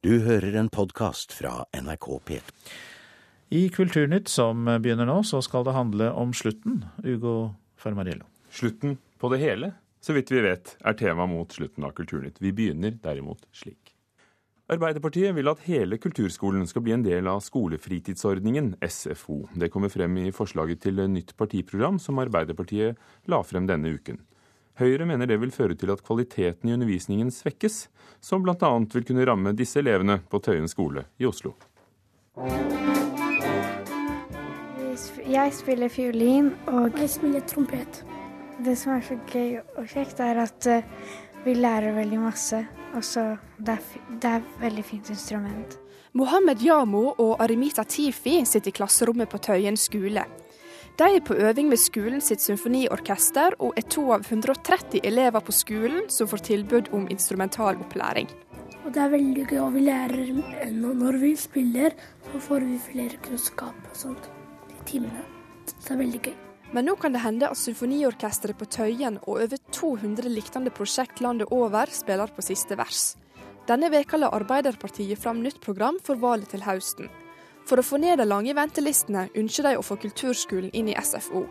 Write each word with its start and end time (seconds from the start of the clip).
Du 0.00 0.14
hører 0.24 0.54
en 0.56 0.70
podkast 0.72 1.34
fra 1.36 1.66
NRK 1.76 2.06
P2. 2.24 2.54
I 3.52 3.66
Kulturnytt 3.68 4.30
som 4.32 4.64
begynner 4.64 5.04
nå, 5.04 5.18
så 5.28 5.42
skal 5.44 5.66
det 5.66 5.74
handle 5.76 6.06
om 6.16 6.32
slutten. 6.32 6.78
Ugo 7.04 7.50
Fermariello. 7.76 8.24
Slutten 8.48 8.94
på 9.20 9.28
det 9.28 9.42
hele, 9.42 9.74
så 10.00 10.16
vidt 10.16 10.32
vi 10.32 10.40
vet, 10.46 10.72
er 10.80 10.96
tema 10.96 11.26
mot 11.28 11.52
slutten 11.52 11.84
av 11.84 11.92
Kulturnytt. 11.98 12.40
Vi 12.40 12.54
begynner 12.56 12.96
derimot 13.04 13.44
slik. 13.52 13.92
Arbeiderpartiet 14.72 15.36
vil 15.36 15.52
at 15.52 15.66
hele 15.68 16.00
kulturskolen 16.00 16.64
skal 16.70 16.86
bli 16.86 16.96
en 16.96 17.04
del 17.04 17.28
av 17.28 17.44
skolefritidsordningen, 17.44 18.78
SFO. 18.80 19.42
Det 19.52 19.68
kommer 19.68 19.92
frem 19.92 20.16
i 20.24 20.32
forslaget 20.32 20.80
til 20.86 21.04
nytt 21.12 21.36
partiprogram 21.36 22.00
som 22.00 22.24
Arbeiderpartiet 22.24 22.96
la 23.28 23.44
frem 23.44 23.68
denne 23.68 23.92
uken. 24.00 24.24
Høyre 24.80 25.04
mener 25.04 25.28
det 25.28 25.36
vil 25.42 25.50
føre 25.52 25.74
til 25.76 25.90
at 25.92 26.00
kvaliteten 26.00 26.70
i 26.70 26.72
undervisningen 26.72 27.28
svekkes, 27.34 27.82
som 28.24 28.40
bl.a. 28.40 28.70
vil 28.94 29.04
kunne 29.04 29.26
ramme 29.28 29.52
disse 29.52 29.76
elevene 29.82 30.22
på 30.32 30.40
Tøyen 30.40 30.70
skole 30.72 31.04
i 31.20 31.28
Oslo. 31.28 31.52
Jeg 35.28 35.52
spiller 35.52 35.92
fiolin, 35.92 36.54
og 36.66 36.96
Jeg 36.98 37.10
spiller 37.10 37.40
trompet. 37.40 38.04
det 38.64 38.78
som 38.78 38.92
er 38.92 39.00
så 39.00 39.16
gøy 39.32 39.60
og 39.76 39.86
kjekt, 39.88 40.20
er 40.20 40.36
at 40.36 40.66
eh, 40.66 40.82
vi 41.44 41.54
lærer 41.54 41.94
veldig 41.96 42.18
masse. 42.20 42.66
Og 42.94 43.04
så 43.04 43.36
det, 43.58 43.76
er 43.76 44.16
det 44.20 44.30
er 44.30 44.36
et 44.36 44.60
veldig 44.60 44.84
fint 44.84 45.10
instrument. 45.10 45.78
Mohammed 46.12 46.60
Yamo 46.62 47.14
og 47.18 47.40
Arimita 47.42 47.84
Tifi 47.84 48.44
sitter 48.44 48.68
i 48.68 48.76
klasserommet 48.76 49.28
på 49.28 49.38
Tøyen 49.38 49.76
skole. 49.76 50.24
De 51.00 51.06
er 51.16 51.22
på 51.24 51.32
øving 51.32 51.70
ved 51.72 51.80
skolen 51.80 52.20
sitt 52.20 52.42
symfoniorkester, 52.44 53.54
og 53.64 53.72
er 53.80 53.86
to 53.88 54.02
av 54.12 54.26
130 54.26 55.00
elever 55.08 55.40
på 55.40 55.54
skolen 55.56 56.10
som 56.12 56.28
får 56.28 56.42
tilbud 56.44 56.90
om 56.92 57.06
instrumentalopplæring. 57.08 58.28
Og 58.84 58.90
det 58.92 59.00
er 59.00 59.14
veldig 59.14 59.46
gøy, 59.48 59.60
og 59.64 59.70
vi 59.78 59.84
lærer 59.86 60.34
når 60.74 60.98
når 60.98 61.16
vi 61.22 61.30
spiller, 61.40 61.96
så 62.26 62.40
får 62.44 62.66
vi 62.68 62.76
flere 62.84 63.20
kunnskap 63.24 63.88
og 63.88 63.96
sånt 63.96 64.28
i 64.74 64.82
timene. 64.90 65.24
Så 65.64 65.78
det 65.86 65.94
er 65.94 66.02
veldig 66.02 66.20
gøy. 66.26 66.36
Men 66.76 66.86
nå 66.90 66.98
kan 67.00 67.16
det 67.16 67.24
hende 67.24 67.48
at 67.48 67.62
symfoniorkesteret 67.62 68.60
på 68.60 68.68
Tøyen 68.68 69.16
og 69.22 69.40
over 69.40 69.56
200 69.72 70.28
lignende 70.28 70.70
prosjekt 70.70 71.24
landet 71.24 71.48
over 71.48 71.88
spiller 71.96 72.28
på 72.28 72.44
siste 72.44 72.76
vers. 72.76 73.14
Denne 73.64 73.88
veka 73.88 74.20
la 74.20 74.28
Arbeiderpartiet 74.36 75.16
fram 75.18 75.40
nytt 75.40 75.64
program 75.64 75.96
for 76.04 76.20
valget 76.20 76.52
til 76.52 76.68
høsten. 76.68 77.08
For 77.68 77.80
å 77.80 77.86
få 77.86 78.00
ned 78.02 78.18
de 78.18 78.26
lange 78.26 78.54
ventelistene 78.56 79.28
ønsker 79.38 79.68
de 79.68 79.78
å 79.78 79.86
få 79.86 79.98
kulturskolen 80.02 80.72
inn 80.74 80.90
i 80.90 80.98
SFO. 80.98 81.46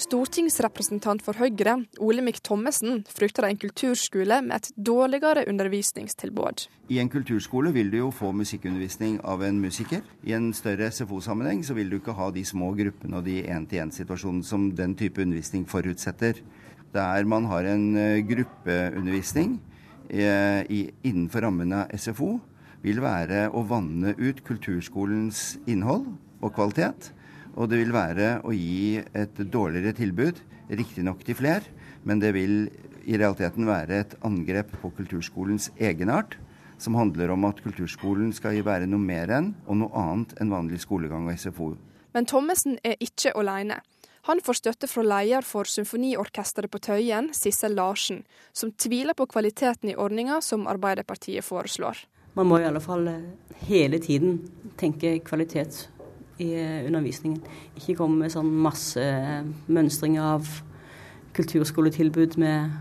Stortingsrepresentant 0.00 1.20
for 1.22 1.36
Høyre, 1.36 1.76
Olemic 2.00 2.40
Thommessen, 2.42 3.02
frykter 3.12 3.44
en 3.46 3.58
kulturskole 3.60 4.40
med 4.42 4.56
et 4.56 4.70
dårligere 4.88 5.44
undervisningstilbud. 5.50 6.64
I 6.90 6.98
en 7.02 7.10
kulturskole 7.12 7.74
vil 7.76 7.92
du 7.92 7.98
jo 8.00 8.08
få 8.14 8.32
musikkundervisning 8.36 9.20
av 9.28 9.44
en 9.46 9.60
musiker. 9.62 10.00
I 10.24 10.34
en 10.38 10.50
større 10.56 10.88
SFO-sammenheng 10.90 11.62
så 11.66 11.76
vil 11.76 11.92
du 11.92 11.98
ikke 12.00 12.16
ha 12.18 12.30
de 12.34 12.44
små 12.44 12.72
gruppene 12.78 13.20
og 13.20 13.28
de 13.28 13.42
én-til-én-situasjonene 13.44 14.48
som 14.48 14.70
den 14.76 14.96
type 14.98 15.22
undervisning 15.22 15.68
forutsetter. 15.68 16.40
Der 16.92 17.28
man 17.28 17.46
har 17.52 17.68
en 17.68 17.92
eh, 17.96 18.24
gruppeundervisning 18.28 19.58
eh, 20.08 20.64
innenfor 21.04 21.46
rammene 21.46 21.84
av 21.84 22.00
SFO, 22.00 22.38
vil 22.82 23.02
være 23.02 23.46
å 23.54 23.62
vanne 23.66 24.14
ut 24.18 24.42
kulturskolens 24.46 25.56
innhold 25.70 26.08
og 26.42 26.54
kvalitet. 26.56 27.12
Og 27.54 27.68
det 27.70 27.82
vil 27.82 27.92
være 27.94 28.38
å 28.42 28.54
gi 28.56 28.98
et 28.98 29.38
dårligere 29.52 29.94
tilbud, 29.96 30.40
riktignok 30.72 31.22
til 31.26 31.36
fler, 31.38 31.66
men 32.02 32.22
det 32.22 32.32
vil 32.34 32.56
i 33.04 33.18
realiteten 33.18 33.66
være 33.66 34.00
et 34.02 34.16
angrep 34.24 34.72
på 34.80 34.92
kulturskolens 34.96 35.70
egenart, 35.76 36.38
som 36.82 36.96
handler 36.98 37.30
om 37.34 37.44
at 37.46 37.60
kulturskolen 37.62 38.32
skal 38.34 38.58
være 38.66 38.88
noe 38.90 39.02
mer 39.02 39.30
enn 39.30 39.52
og 39.66 39.78
noe 39.82 40.02
annet 40.02 40.34
enn 40.42 40.50
vanlig 40.50 40.80
skolegang 40.82 41.28
og 41.28 41.38
SFO. 41.38 41.72
Men 42.12 42.26
Thommessen 42.28 42.78
er 42.84 42.98
ikke 43.00 43.34
alene. 43.38 43.78
Han 44.28 44.38
får 44.42 44.60
støtte 44.60 44.86
fra 44.86 45.02
leder 45.02 45.42
for 45.46 45.66
symfoniorkesteret 45.66 46.70
på 46.70 46.78
Tøyen, 46.82 47.32
Sissel 47.34 47.74
Larsen, 47.74 48.22
som 48.54 48.70
tviler 48.70 49.18
på 49.18 49.26
kvaliteten 49.26 49.90
i 49.90 49.96
ordninga 49.98 50.38
som 50.44 50.68
Arbeiderpartiet 50.70 51.42
foreslår. 51.46 52.04
Man 52.34 52.48
må 52.48 52.62
i 52.62 52.64
alle 52.64 52.80
fall 52.80 53.08
eh, 53.10 53.24
hele 53.68 53.98
tiden 54.00 54.38
tenke 54.80 55.18
kvalitet 55.26 55.82
i 56.40 56.48
eh, 56.56 56.84
undervisningen. 56.86 57.42
Ikke 57.76 57.98
komme 57.98 58.24
med 58.24 58.32
sånn 58.32 58.48
masse 58.64 59.02
eh, 59.04 59.42
mønstring 59.68 60.16
av 60.20 60.48
kulturskoletilbud 61.36 62.38
med 62.40 62.72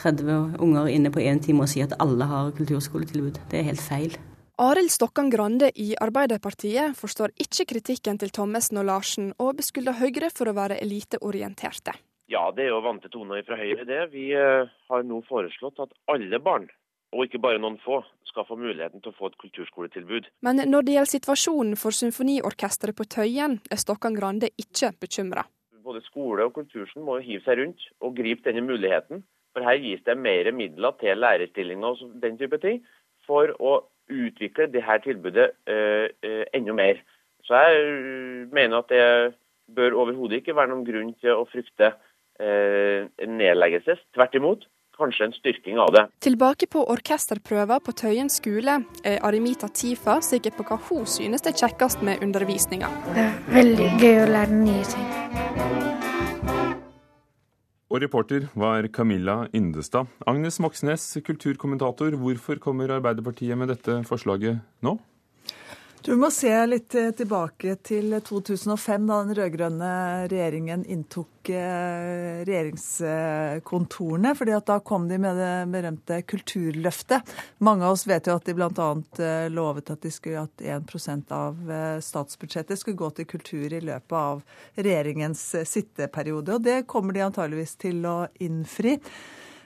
30 0.00 0.60
unger 0.60 0.90
inne 0.92 1.12
på 1.12 1.22
én 1.24 1.40
time 1.44 1.64
og 1.64 1.72
si 1.72 1.80
at 1.84 1.96
alle 2.04 2.28
har 2.28 2.52
kulturskoletilbud. 2.56 3.40
Det 3.48 3.60
er 3.60 3.70
helt 3.70 3.84
feil. 3.84 4.18
Arild 4.60 4.92
Stokkan 4.92 5.30
Grande 5.32 5.70
i 5.80 5.94
Arbeiderpartiet 5.96 6.92
forstår 6.98 7.32
ikke 7.40 7.64
kritikken 7.72 8.20
til 8.20 8.28
Thommessen 8.28 8.76
og 8.82 8.90
Larsen, 8.90 9.30
og 9.40 9.54
beskylder 9.56 9.96
Høyre 9.96 10.28
for 10.36 10.52
å 10.52 10.56
være 10.56 10.76
eliteorienterte. 10.84 11.96
Ja, 12.28 12.42
det 12.52 12.66
er 12.66 12.74
jo 12.74 12.82
vante 12.84 13.08
toner 13.08 13.40
fra 13.46 13.56
Høyre, 13.56 13.86
det. 13.88 14.02
Vi 14.12 14.26
har 14.36 15.06
nå 15.08 15.22
foreslått 15.28 15.80
at 15.80 15.96
alle 16.12 16.42
barn, 16.44 16.68
og 17.12 17.26
ikke 17.26 17.40
bare 17.42 17.60
noen 17.62 17.78
få, 17.82 18.00
skal 18.28 18.46
få 18.46 18.56
muligheten 18.60 19.02
til 19.02 19.10
å 19.10 19.18
få 19.18 19.30
et 19.30 19.38
kulturskoletilbud. 19.42 20.28
Men 20.46 20.62
når 20.70 20.86
det 20.86 20.94
gjelder 20.94 21.12
situasjonen 21.14 21.78
for 21.80 21.96
symfoniorkesteret 21.96 22.96
på 22.98 23.08
Tøyen, 23.10 23.58
er 23.70 23.80
Stokkan 23.82 24.14
Grande 24.18 24.52
ikke 24.60 24.92
bekymra. 25.02 25.46
Både 25.82 26.02
skole 26.06 26.46
og 26.46 26.54
kultursen 26.54 27.02
må 27.02 27.18
hive 27.24 27.42
seg 27.46 27.58
rundt 27.58 27.86
og 28.04 28.14
gripe 28.18 28.46
denne 28.46 28.62
muligheten. 28.62 29.24
For 29.54 29.66
her 29.66 29.80
gis 29.82 30.02
det 30.06 30.14
mer 30.18 30.52
midler 30.54 30.94
til 31.00 31.18
lærerstillinger 31.18 32.04
og 32.04 32.18
den 32.22 32.38
type 32.38 32.60
ting, 32.62 32.84
for 33.26 33.50
å 33.58 33.80
utvikle 34.10 34.68
dette 34.70 34.98
tilbudet 35.06 35.50
øh, 35.70 36.06
øh, 36.22 36.44
enda 36.54 36.76
mer. 36.76 37.00
Så 37.46 37.58
jeg 37.58 37.80
eh, 37.80 38.52
mener 38.54 38.78
at 38.78 38.90
det 38.90 39.34
bør 39.74 39.98
overhodet 40.04 40.40
ikke 40.40 40.56
være 40.56 40.70
noen 40.72 40.86
grunn 40.86 41.12
til 41.22 41.34
å 41.34 41.46
frykte 41.50 41.92
øh, 42.42 43.06
en 43.06 43.36
nedleggelse. 43.38 43.98
Tvert 44.14 44.34
imot, 44.38 44.66
kanskje 45.00 45.28
en 45.28 45.36
styrking 45.36 45.80
av 45.82 45.92
det. 45.96 46.06
Tilbake 46.24 46.68
på 46.70 46.84
orkesterprøver 46.94 47.82
på 47.84 47.96
Tøyen 47.96 48.30
skole 48.32 48.80
er 49.04 49.20
Arimita 49.26 49.70
Tifa 49.72 50.20
sikker 50.24 50.54
på 50.56 50.68
hva 50.68 50.80
hun 50.90 51.08
synes 51.08 51.46
er 51.48 51.56
kjekkest 51.56 52.04
med 52.06 52.22
undervisninga. 52.24 52.90
Det 53.14 53.26
er 53.26 53.38
veldig 53.56 53.90
gøy 54.00 54.22
å 54.22 54.30
lære 54.36 54.62
nye 54.62 54.86
ting. 54.94 55.08
Og 57.90 57.98
reporter 58.04 58.44
var 58.54 58.86
Camilla 58.94 59.48
Indestad. 59.52 60.06
Agnes 60.22 60.60
Moxnes, 60.62 61.02
kulturkommentator. 61.26 62.14
Hvorfor 62.14 62.60
kommer 62.62 62.92
Arbeiderpartiet 62.94 63.58
med 63.58 63.72
dette 63.72 64.04
forslaget 64.06 64.60
nå? 64.86 64.94
Du 66.00 66.14
må 66.16 66.30
se 66.32 66.48
litt 66.64 66.94
eh, 66.96 67.10
tilbake 67.12 67.74
til 67.84 68.14
2005, 68.24 69.02
da 69.04 69.16
den 69.20 69.34
rød-grønne 69.36 69.88
regjeringen 70.32 70.80
inntok 70.88 71.50
eh, 71.52 72.40
regjeringskontorene. 72.48 74.32
fordi 74.38 74.54
at 74.56 74.70
da 74.70 74.78
kom 74.80 75.10
de 75.10 75.18
med 75.20 75.36
det 75.36 75.50
berømte 75.74 76.22
Kulturløftet. 76.24 77.34
Mange 77.68 77.84
av 77.84 77.98
oss 77.98 78.06
vet 78.08 78.30
jo 78.30 78.38
at 78.38 78.48
de 78.48 78.54
bl.a. 78.56 78.88
lovet 79.52 79.92
at 79.92 80.00
de 80.00 80.14
skulle 80.14 80.46
at 80.46 80.64
1 80.64 81.36
av 81.36 81.68
eh, 81.68 82.00
statsbudsjettet 82.00 82.80
skulle 82.80 82.96
gå 82.96 83.10
til 83.18 83.28
kultur 83.28 83.68
i 83.68 83.82
løpet 83.84 84.16
av 84.16 84.40
regjeringens 84.80 85.44
eh, 85.60 85.68
sitteperiode. 85.68 86.56
Og 86.56 86.64
det 86.64 86.86
kommer 86.88 87.12
de 87.12 87.26
antageligvis 87.28 87.76
til 87.84 88.08
å 88.08 88.22
innfri. 88.40 88.96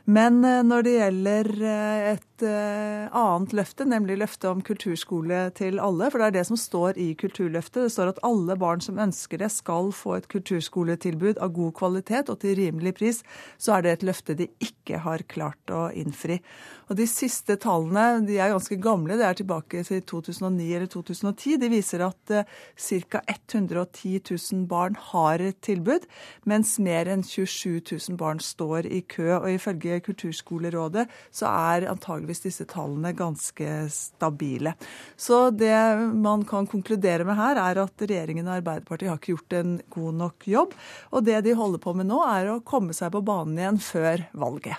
Men 0.05 0.45
eh, 0.45 0.63
når 0.67 0.85
det 0.85 0.95
gjelder 0.99 1.51
eh, 1.65 2.09
et 2.35 2.45
eh, 2.49 3.07
annet 3.15 3.53
løfte, 3.55 3.85
nemlig 3.87 4.17
løftet 4.19 4.49
om 4.51 4.63
kulturskole 4.65 5.51
til 5.55 5.79
alle, 5.83 6.09
for 6.11 6.19
det 6.19 6.27
er 6.27 6.37
det 6.39 6.47
som 6.49 6.59
står 6.59 6.99
i 6.99 7.13
Kulturløftet, 7.19 7.85
det 7.87 7.93
står 7.95 8.15
at 8.15 8.23
alle 8.27 8.57
barn 8.59 8.83
som 8.83 8.99
ønsker 8.99 9.39
det, 9.39 9.51
skal 9.55 9.93
få 9.95 10.17
et 10.19 10.29
kulturskoletilbud 10.33 11.39
av 11.39 11.53
god 11.55 11.75
kvalitet 11.79 12.33
og 12.33 12.41
til 12.43 12.57
rimelig 12.59 12.95
pris, 12.99 13.23
så 13.59 13.77
er 13.77 13.85
det 13.85 13.93
et 13.95 14.07
løfte 14.11 14.35
de 14.39 14.49
ikke 14.63 14.99
har 15.05 15.23
klart 15.31 15.71
å 15.71 15.87
innfri. 15.95 16.41
Og 16.91 16.99
De 16.99 17.07
siste 17.09 17.57
tallene 17.61 18.25
de 18.27 18.37
er 18.39 18.53
ganske 18.53 18.77
gamle, 18.83 19.17
det 19.17 19.27
er 19.29 19.39
tilbake 19.39 19.85
til 19.87 20.03
2009 20.05 20.67
eller 20.77 20.91
2010. 20.91 21.57
De 21.63 21.71
viser 21.73 22.05
at 22.05 22.35
eh, 22.35 22.51
ca. 22.77 23.23
110 23.31 24.21
000 24.31 24.67
barn 24.69 24.99
har 25.13 25.41
et 25.41 25.61
tilbud, 25.65 26.05
mens 26.45 26.77
mer 26.83 27.09
enn 27.13 27.25
27 27.25 27.81
000 27.95 28.19
barn 28.21 28.43
står 28.43 28.91
i 28.91 29.05
kø. 29.07 29.31
og 29.39 29.49
Ifølge 29.55 30.03
Kulturskolerådet 30.05 31.07
så 31.33 31.49
er 31.49 31.89
antageligvis 32.25 32.45
disse 32.45 32.65
tallene 32.65 33.13
ganske 33.13 33.89
stabile. 33.91 34.75
Så 35.17 35.51
det 35.51 35.77
man 36.15 36.45
kan 36.45 36.67
konkludere 36.67 37.25
med 37.25 37.37
her, 37.37 37.57
er 37.57 37.83
at 37.85 38.01
regjeringen 38.01 38.49
og 38.49 38.59
Arbeiderpartiet 38.59 39.11
har 39.11 39.19
ikke 39.19 39.35
gjort 39.35 39.53
en 39.53 39.81
god 39.91 40.15
nok 40.15 40.47
jobb. 40.47 40.75
Og 41.13 41.25
det 41.25 41.45
de 41.45 41.55
holder 41.55 41.79
på 41.79 41.95
med 41.95 42.07
nå, 42.07 42.23
er 42.25 42.51
å 42.51 42.63
komme 42.65 42.95
seg 42.95 43.13
på 43.13 43.23
banen 43.25 43.59
igjen 43.59 43.79
før 43.79 44.25
valget. 44.33 44.77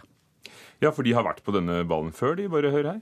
Ja, 0.82 0.92
for 0.92 1.04
de 1.04 1.14
har 1.14 1.24
vært 1.24 1.44
på 1.44 1.54
denne 1.56 1.86
ballen 1.88 2.12
før, 2.12 2.36
de. 2.36 2.50
Bare 2.50 2.72
hør 2.72 2.96
her. 2.96 3.02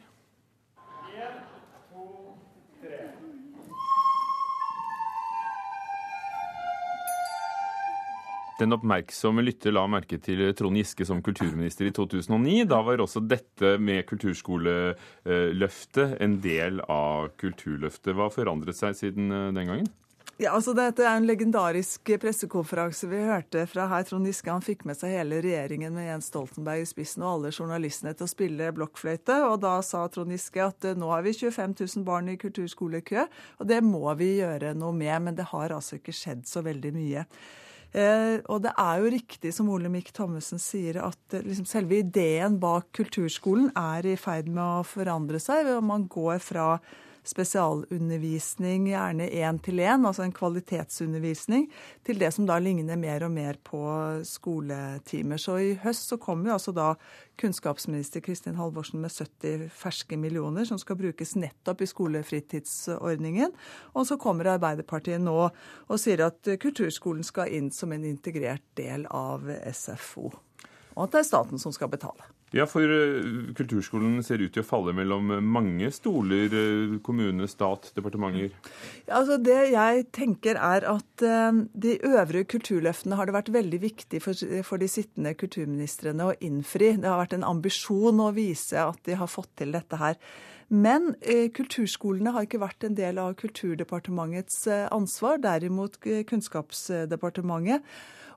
Den 8.63 8.71
oppmerksomme 8.77 9.43
lytter 9.43 9.73
la 9.75 9.81
merke 9.91 10.15
til 10.23 10.39
Trond 10.55 10.79
Giske 10.79 11.03
som 11.07 11.21
kulturminister 11.25 11.85
i 11.89 11.91
2009. 11.91 12.63
Da 12.71 12.77
var 12.85 13.01
også 13.03 13.19
dette 13.27 13.73
med 13.75 14.05
kulturskoleløftet 14.07 16.15
en 16.23 16.41
del 16.43 16.79
av 16.87 17.27
Kulturløftet. 17.41 18.15
Hva 18.15 18.29
forandret 18.31 18.75
seg 18.77 18.95
siden 18.95 19.31
eh, 19.35 19.53
den 19.57 19.67
gangen? 19.67 19.87
Ja, 20.39 20.55
altså 20.55 20.73
Dette 20.73 21.03
er 21.03 21.17
en 21.19 21.27
legendarisk 21.27 22.09
pressekonferanse 22.23 23.07
vi 23.11 23.19
hørte 23.27 23.67
fra 23.69 23.87
her. 23.91 24.03
Trond 24.07 24.25
Giske 24.27 24.49
han 24.49 24.61
fikk 24.63 24.85
med 24.87 24.95
seg 24.97 25.09
hele 25.13 25.41
regjeringen 25.43 25.93
med 25.93 26.07
Jens 26.07 26.27
Stoltenberg 26.31 26.81
i 26.85 26.89
spissen 26.89 27.23
og 27.25 27.31
alle 27.33 27.49
journalistene 27.51 28.13
til 28.15 28.25
å 28.25 28.31
spille 28.31 28.75
blokkfløyte. 28.79 29.35
Og 29.49 29.55
da 29.65 29.75
sa 29.83 30.07
Trond 30.07 30.31
Giske 30.31 30.63
at 30.63 30.85
eh, 30.87 30.95
nå 30.95 31.07
har 31.11 31.21
vi 31.27 31.33
25 31.35 31.75
000 31.83 32.07
barn 32.07 32.31
i 32.31 32.39
kulturskolekø, 32.39 33.27
og 33.59 33.65
det 33.67 33.83
må 33.83 34.07
vi 34.23 34.39
gjøre 34.39 34.71
noe 34.79 34.95
med. 34.95 35.17
Men 35.27 35.35
det 35.35 35.51
har 35.51 35.75
altså 35.75 35.99
ikke 35.99 36.15
skjedd 36.15 36.47
så 36.47 36.63
veldig 36.63 36.95
mye. 36.95 37.27
Eh, 37.93 38.39
og 38.49 38.63
det 38.65 38.71
er 38.81 39.01
jo 39.01 39.11
riktig 39.13 39.51
som 39.53 39.69
Olemic 39.69 40.09
Thommessen 40.17 40.61
sier, 40.61 40.97
at 41.05 41.35
eh, 41.37 41.45
liksom 41.45 41.67
selve 41.69 41.99
ideen 42.01 42.57
bak 42.61 42.89
kulturskolen 42.97 43.69
er 43.77 44.07
i 44.09 44.17
ferd 44.17 44.49
med 44.49 44.63
å 44.63 44.87
forandre 44.87 45.41
seg. 45.41 45.69
Man 45.85 46.07
går 46.09 46.41
fra 46.41 46.67
spesialundervisning, 47.27 48.87
gjerne 48.91 49.29
én 49.29 49.59
til 49.63 49.79
én, 49.83 50.05
altså 50.07 50.25
en 50.25 50.35
kvalitetsundervisning, 50.35 51.69
til 52.03 52.19
det 52.19 52.31
som 52.35 52.47
da 52.49 52.57
ligner 52.59 52.99
mer 52.99 53.25
og 53.27 53.31
mer 53.31 53.59
på 53.63 53.81
skoletimer. 54.27 55.41
Så 55.41 55.57
i 55.61 55.73
høst 55.83 56.11
så 56.11 56.19
kommer 56.21 56.51
jo 56.51 56.57
altså 56.57 56.73
da 56.75 56.89
kunnskapsminister 57.39 58.21
Kristin 58.21 58.59
Halvorsen 58.59 59.01
med 59.01 59.11
70 59.11 59.69
ferske 59.73 60.17
millioner 60.19 60.67
som 60.69 60.79
skal 60.81 60.99
brukes 60.99 61.35
nettopp 61.39 61.81
i 61.81 61.89
skolefritidsordningen. 61.89 63.55
Og 63.93 64.07
så 64.09 64.19
kommer 64.21 64.53
Arbeiderpartiet 64.53 65.23
nå 65.23 65.39
og 65.47 65.99
sier 66.01 66.27
at 66.27 66.53
kulturskolen 66.61 67.25
skal 67.25 67.53
inn 67.55 67.71
som 67.73 67.95
en 67.95 68.05
integrert 68.05 68.65
del 68.77 69.07
av 69.09 69.47
SFO. 69.71 70.29
Og 70.93 71.03
at 71.07 71.15
det 71.15 71.23
er 71.23 71.29
staten 71.31 71.61
som 71.61 71.73
skal 71.73 71.89
betale. 71.93 72.32
Ja, 72.53 72.67
for 72.69 72.85
eh, 72.85 73.23
kulturskolen 73.57 74.19
ser 74.21 74.41
ut 74.43 74.53
til 74.53 74.61
å 74.61 74.67
falle 74.67 74.93
mellom 74.93 75.31
mange 75.41 75.89
stoler. 75.93 76.53
Eh, 76.53 76.99
kommune, 77.05 77.47
stat, 77.49 77.89
departementer. 77.97 78.53
Ja, 79.07 79.23
altså 79.23 79.39
det 79.41 79.57
jeg 79.71 80.05
tenker 80.13 80.59
er 80.61 80.85
at 80.91 81.25
uh, 81.25 81.63
de 81.73 81.95
øvrige 82.05 82.51
kulturløftene 82.53 83.17
har 83.17 83.27
det 83.27 83.35
vært 83.39 83.51
veldig 83.55 83.81
viktig 83.81 84.21
for, 84.21 84.77
de 84.83 84.91
sittende 84.91 85.33
kulturministrene 85.33 86.29
å 86.29 86.37
innfri. 86.45 86.93
Det 87.01 87.09
har 87.09 87.23
vært 87.23 87.37
en 87.39 87.49
ambisjon 87.55 88.21
å 88.21 88.31
vise 88.37 88.77
at 88.85 89.01
de 89.09 89.17
har 89.17 89.31
fått 89.31 89.55
til 89.57 89.73
dette 89.73 89.97
her. 89.97 90.19
Men 90.73 91.11
kulturskolene 91.53 92.31
har 92.33 92.45
ikke 92.45 92.61
vært 92.61 92.85
en 92.87 92.95
del 92.97 93.19
av 93.21 93.35
Kulturdepartementets 93.37 94.63
ansvar, 94.95 95.37
derimot 95.43 95.99
Kunnskapsdepartementet. 96.01 97.83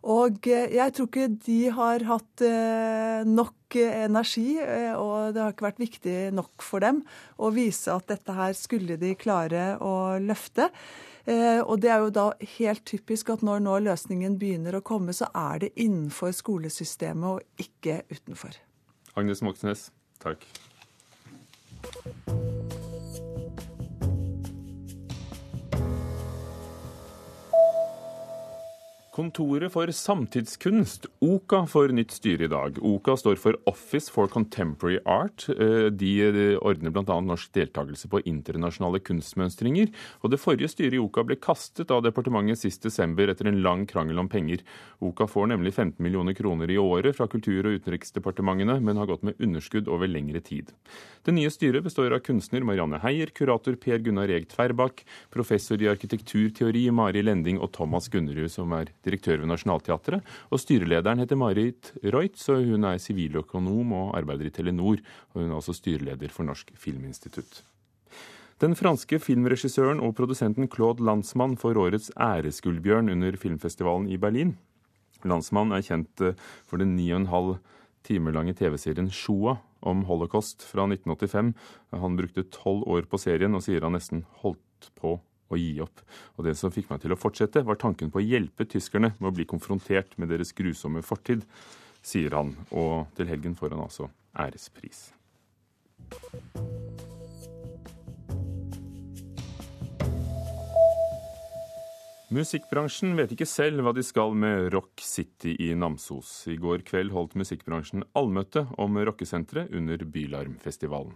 Og 0.07 0.47
eh, 0.47 0.71
jeg 0.77 0.95
tror 0.95 1.09
ikke 1.09 1.27
de 1.47 1.59
har 1.75 2.05
hatt 2.07 2.45
eh, 2.47 3.27
nok 3.27 3.77
energi, 3.81 4.55
eh, 4.63 4.95
og 4.95 5.35
det 5.35 5.43
har 5.43 5.55
ikke 5.55 5.67
vært 5.67 5.83
viktig 5.83 6.15
nok 6.37 6.63
for 6.63 6.85
dem 6.85 7.03
å 7.43 7.51
vise 7.55 7.91
at 7.91 8.07
dette 8.13 8.37
her 8.37 8.55
skulle 8.57 8.99
de 9.01 9.17
klare 9.19 9.75
å 9.83 10.17
løfte. 10.23 10.71
Og 11.27 11.81
det 11.83 11.89
er 11.91 12.05
jo 12.05 12.11
da 12.15 12.25
helt 12.53 12.85
typisk 12.87 13.33
at 13.35 13.41
når 13.43 13.65
nå 13.65 13.73
løsningen 13.89 14.37
begynner 14.39 14.77
å 14.79 14.83
komme, 14.87 15.11
så 15.11 15.27
er 15.35 15.65
det 15.65 15.73
innenfor 15.75 16.31
skolesystemet 16.31 17.27
og 17.27 17.67
ikke 17.67 18.05
utenfor. 18.15 18.55
Agnes 19.19 19.43
Moxnes, 19.43 19.89
takk. 20.23 20.47
Kontoret 29.17 29.73
for 29.73 29.89
samtidskunst, 29.89 31.07
OKA, 31.25 31.63
får 31.73 31.95
nytt 31.97 32.13
styre 32.13 32.45
i 32.45 32.51
dag. 32.53 32.77
OKA 32.85 33.15
står 33.17 33.39
for 33.41 33.57
Office 33.71 34.13
for 34.13 34.29
Contemporary 34.29 34.99
Art. 35.09 35.47
Eh, 35.49 35.87
de 35.89 36.11
ordner 36.61 36.93
bl.a. 36.93 37.17
norsk 37.25 37.55
deltakelse 37.57 38.11
på 38.13 38.21
internasjonale 38.29 39.01
kunstmønstringer. 39.01 39.89
Og 40.21 40.35
det 40.35 40.41
forrige 40.43 40.69
styret 40.69 40.99
i 40.99 41.01
OKA 41.01 41.25
ble 41.31 41.39
kastet 41.41 41.95
av 41.97 42.03
departementet 42.05 42.61
sist 42.61 42.85
desember 42.85 43.33
etter 43.33 43.49
en 43.49 43.63
lang 43.65 43.87
krangel 43.89 44.21
om 44.21 44.29
penger. 44.29 44.61
OKA 45.01 45.31
får 45.33 45.49
nemlig 45.55 45.73
15 45.73 45.97
millioner 46.05 46.37
kroner 46.37 46.69
i 46.69 46.77
året 46.77 47.17
fra 47.17 47.25
Kultur- 47.25 47.71
og 47.71 47.81
utenriksdepartementene, 47.81 48.77
men 48.85 49.01
har 49.01 49.09
gått 49.09 49.25
med 49.25 49.41
underskudd 49.41 49.89
over 49.89 50.13
lengre 50.13 50.45
tid. 50.45 50.77
Det 51.25 51.33
nye 51.33 51.49
styret 51.51 51.89
består 51.89 52.13
av 52.13 52.21
kunstner 52.29 52.69
Marianne 52.69 53.01
Heier, 53.01 53.33
kurator 53.33 53.81
Per 53.81 54.05
Gunnar 54.05 54.29
Eg 54.37 54.45
Tverbakk, 54.53 55.07
professor 55.33 55.81
i 55.81 55.89
arkitekturteori 55.89 56.85
Mari 56.93 57.25
Lending 57.25 57.65
og 57.65 57.73
Thomas 57.73 58.13
Gunnerud, 58.13 58.53
som 58.53 58.77
er 58.77 58.93
direktør 59.07 59.41
ved 59.43 59.51
Nationaltheatret. 59.53 60.27
Og 60.51 60.61
styrelederen 60.63 61.23
heter 61.23 61.39
Marit 61.39 61.93
Reutz, 62.03 62.49
og 62.53 62.67
hun 62.67 62.85
er 62.91 63.01
siviløkonom 63.03 63.95
og 63.97 64.13
arbeider 64.19 64.51
i 64.51 64.55
Telenor. 64.55 65.01
Og 65.33 65.41
hun 65.43 65.55
er 65.55 65.61
også 65.61 65.77
styreleder 65.79 66.35
for 66.35 66.49
Norsk 66.49 66.75
Filminstitutt. 66.75 67.63
Den 68.63 68.73
franske 68.73 69.19
filmregissøren 69.21 69.99
og 70.01 70.15
produsenten 70.17 70.69
Claude 70.73 71.05
Landsmann 71.05 71.59
får 71.61 71.77
årets 71.77 72.09
æresgullbjørn 72.17 73.11
under 73.13 73.37
filmfestivalen 73.37 74.09
i 74.09 74.17
Berlin. 74.17 74.55
Landsmann 75.29 75.75
er 75.77 75.85
kjent 75.85 76.23
eh, 76.25 76.39
for 76.65 76.81
den 76.81 76.95
ni 76.97 77.11
og 77.13 77.21
en 77.21 77.33
halv 77.33 77.51
timer 78.07 78.33
lange 78.33 78.55
TV-serien 78.57 79.11
Shoa 79.13 79.59
om 79.87 80.07
holocaust 80.09 80.65
fra 80.65 80.87
1985. 80.89 81.53
Han 81.93 82.17
brukte 82.17 82.47
tolv 82.55 82.87
år 82.89 83.09
på 83.11 83.21
serien 83.21 83.55
og 83.57 83.65
sier 83.67 83.85
han 83.85 83.97
nesten 83.97 84.25
holdt 84.43 84.91
på 84.97 85.19
å 85.49 85.59
gi 85.61 85.75
opp. 85.85 86.03
Og 86.37 86.47
det 86.49 86.57
som 86.59 86.73
fikk 86.75 86.91
meg 86.93 87.03
til 87.03 87.15
å 87.15 87.21
fortsette, 87.21 87.65
var 87.67 87.81
tanken 87.81 88.13
på 88.13 88.23
å 88.23 88.27
hjelpe 88.27 88.69
tyskerne 88.69 89.15
med 89.19 89.31
å 89.31 89.35
bli 89.37 89.49
konfrontert 89.49 90.17
med 90.21 90.33
deres 90.33 90.55
grusomme 90.57 91.05
fortid, 91.07 91.47
sier 92.07 92.35
han. 92.39 92.55
Og 92.71 93.07
til 93.19 93.31
helgen 93.31 93.59
får 93.59 93.77
han 93.77 93.87
altså 93.87 94.11
ærespris. 94.37 95.11
Musikkbransjen 102.27 103.13
vet 103.15 103.31
ikke 103.37 103.47
selv 103.47 103.85
hva 103.87 103.93
de 103.95 104.03
skal 104.03 104.33
med 104.35 104.73
Rock 104.75 104.99
City 104.99 105.53
i 105.63 105.71
Namsos. 105.79 106.41
I 106.51 106.57
går 106.59 106.83
kveld 106.89 107.15
holdt 107.15 107.37
musikkbransjen 107.39 108.03
allmøte 108.19 108.65
om 108.83 108.99
rockesenteret 108.99 109.71
under 109.71 110.03
Bylarmfestivalen. 110.03 111.15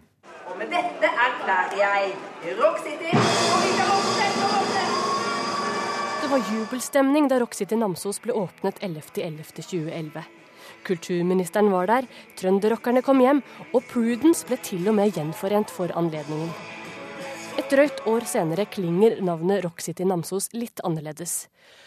Det 6.21 6.29
var 6.31 6.53
jubelstemning 6.53 7.27
da 7.29 7.41
Rock 7.43 7.55
City 7.59 7.75
Namsos 7.75 8.21
ble 8.23 8.37
åpnet 8.39 8.79
11.11.2011. 8.87 10.23
Kulturministeren 10.87 11.73
var 11.73 11.91
der, 11.91 12.07
trønderrockerne 12.39 13.03
kom 13.03 13.19
hjem, 13.25 13.43
og 13.75 13.83
Prudence 13.91 14.47
ble 14.47 14.61
til 14.63 14.87
og 14.93 14.95
med 15.01 15.11
gjenforent 15.17 15.75
for 15.75 15.91
anledningen. 15.99 16.53
Et 17.71 17.77
drøyt 17.77 18.01
år 18.11 18.25
senere 18.27 18.65
klinger 18.67 19.21
navnet 19.23 19.61
Rock 19.63 19.79
City 19.85 20.03
Namsos 20.03 20.49
litt 20.51 20.81
annerledes. 20.83 21.45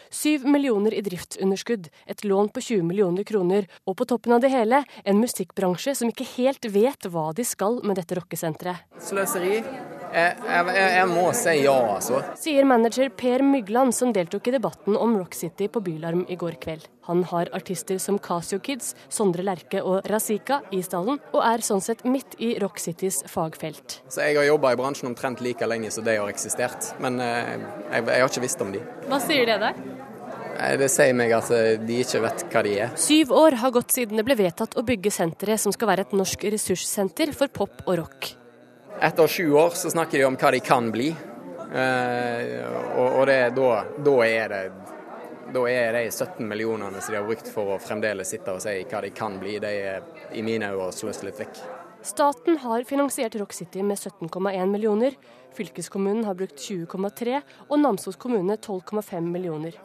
Syv 0.07 0.45
millioner 0.47 0.95
i 0.95 1.01
driftsunderskudd, 1.03 1.89
et 2.07 2.23
lån 2.23 2.47
på 2.55 2.63
20 2.63 2.85
millioner 2.87 3.27
kroner, 3.27 3.67
og 3.83 3.97
på 3.99 4.07
toppen 4.07 4.31
av 4.31 4.39
det 4.45 4.53
hele 4.53 4.79
en 5.03 5.19
musikkbransje 5.19 5.97
som 5.99 6.07
ikke 6.13 6.29
helt 6.37 6.69
vet 6.71 7.09
hva 7.11 7.33
de 7.35 7.43
skal 7.43 7.81
med 7.83 7.99
dette 7.99 8.15
rockesenteret. 8.15 8.87
Sløseri, 9.03 9.59
jeg, 10.13 10.35
jeg, 10.45 10.89
jeg, 10.93 11.07
må 11.09 11.25
si 11.37 11.53
ja, 11.63 11.75
altså. 11.95 12.19
Sier 12.39 12.67
manager 12.69 13.09
Per 13.17 13.43
Mygland, 13.45 13.95
som 13.97 14.13
deltok 14.13 14.49
i 14.49 14.53
debatten 14.55 14.97
om 14.99 15.15
Rock 15.17 15.33
City 15.37 15.67
på 15.71 15.81
Bylarm 15.83 16.25
i 16.29 16.37
går 16.39 16.59
kveld. 16.61 16.85
Han 17.07 17.25
har 17.31 17.49
artister 17.57 17.97
som 17.99 18.19
Casio 18.21 18.61
Kids, 18.63 18.93
Sondre 19.11 19.43
Lerche 19.43 19.81
og 19.81 20.05
Razika 20.07 20.61
i 20.71 20.83
stallen, 20.85 21.17
og 21.33 21.41
er 21.43 21.65
sånn 21.65 21.83
sett 21.83 22.05
midt 22.07 22.37
i 22.39 22.53
Rock 22.63 22.79
Citys 22.79 23.23
fagfelt. 23.31 23.99
Så 24.07 24.21
Jeg 24.23 24.37
har 24.37 24.47
jobba 24.47 24.71
i 24.73 24.79
bransjen 24.79 25.09
omtrent 25.11 25.41
like 25.43 25.67
lenge 25.67 25.91
som 25.91 26.05
de 26.05 26.15
har 26.19 26.31
eksistert, 26.31 26.93
men 27.03 27.19
eh, 27.19 27.57
jeg, 27.57 28.05
jeg 28.05 28.23
har 28.23 28.29
ikke 28.29 28.45
visst 28.45 28.63
om 28.63 28.71
de. 28.75 28.83
Hva 29.09 29.19
sier 29.23 29.49
det 29.49 29.59
deg? 29.65 29.81
Det 30.53 30.87
sier 30.93 31.17
meg 31.17 31.33
at 31.33 31.49
eh, 31.53 31.73
de 31.81 31.99
ikke 32.05 32.21
vet 32.23 32.45
hva 32.53 32.63
de 32.65 32.77
er. 32.85 32.93
Syv 32.99 33.33
år 33.35 33.57
har 33.63 33.73
gått 33.73 33.97
siden 33.97 34.21
det 34.21 34.27
ble 34.27 34.37
vedtatt 34.39 34.77
å 34.77 34.85
bygge 34.85 35.11
senteret 35.11 35.61
som 35.61 35.73
skal 35.75 35.89
være 35.89 36.07
et 36.07 36.15
norsk 36.15 36.47
ressurssenter 36.53 37.33
for 37.35 37.51
pop 37.51 37.83
og 37.87 37.99
rock. 38.03 38.33
Etter 39.01 39.27
sju 39.27 39.53
år 39.53 39.69
så 39.69 39.89
snakker 39.89 40.17
de 40.17 40.25
om 40.25 40.37
hva 40.39 40.51
de 40.51 40.59
kan 40.59 40.91
bli. 40.91 41.09
Eh, 41.73 42.63
og, 42.97 43.07
og 43.19 43.25
det, 43.27 43.39
da, 43.57 43.69
da, 44.05 44.17
er 44.25 44.49
det 44.53 44.63
da 45.53 45.63
er 45.69 45.93
de 45.93 46.03
17 46.11 46.47
millionene 46.47 47.01
som 47.01 47.13
de 47.13 47.19
har 47.19 47.27
brukt 47.27 47.49
for 47.51 47.75
å 47.75 47.79
fremdeles 47.81 48.29
sitte 48.33 48.53
og 48.53 48.61
si 48.63 48.75
hva 48.89 49.01
de 49.03 49.09
kan 49.13 49.39
bli, 49.41 49.57
de 49.61 49.71
er 49.93 50.05
i 50.33 50.43
mine 50.45 50.71
øyne 50.73 50.91
sløst 50.95 51.25
litt 51.25 51.41
vekk. 51.41 51.63
Staten 52.03 52.57
har 52.59 52.83
finansiert 52.83 53.35
Rock 53.39 53.53
City 53.55 53.83
med 53.83 53.97
17,1 53.97 54.67
millioner. 54.67 55.15
Fylkeskommunen 55.55 56.25
har 56.27 56.35
brukt 56.35 56.59
20,3 56.59 57.37
og 57.69 57.77
Namsos 57.79 58.17
kommune 58.19 58.57
12,5 58.57 59.29
millioner. 59.29 59.77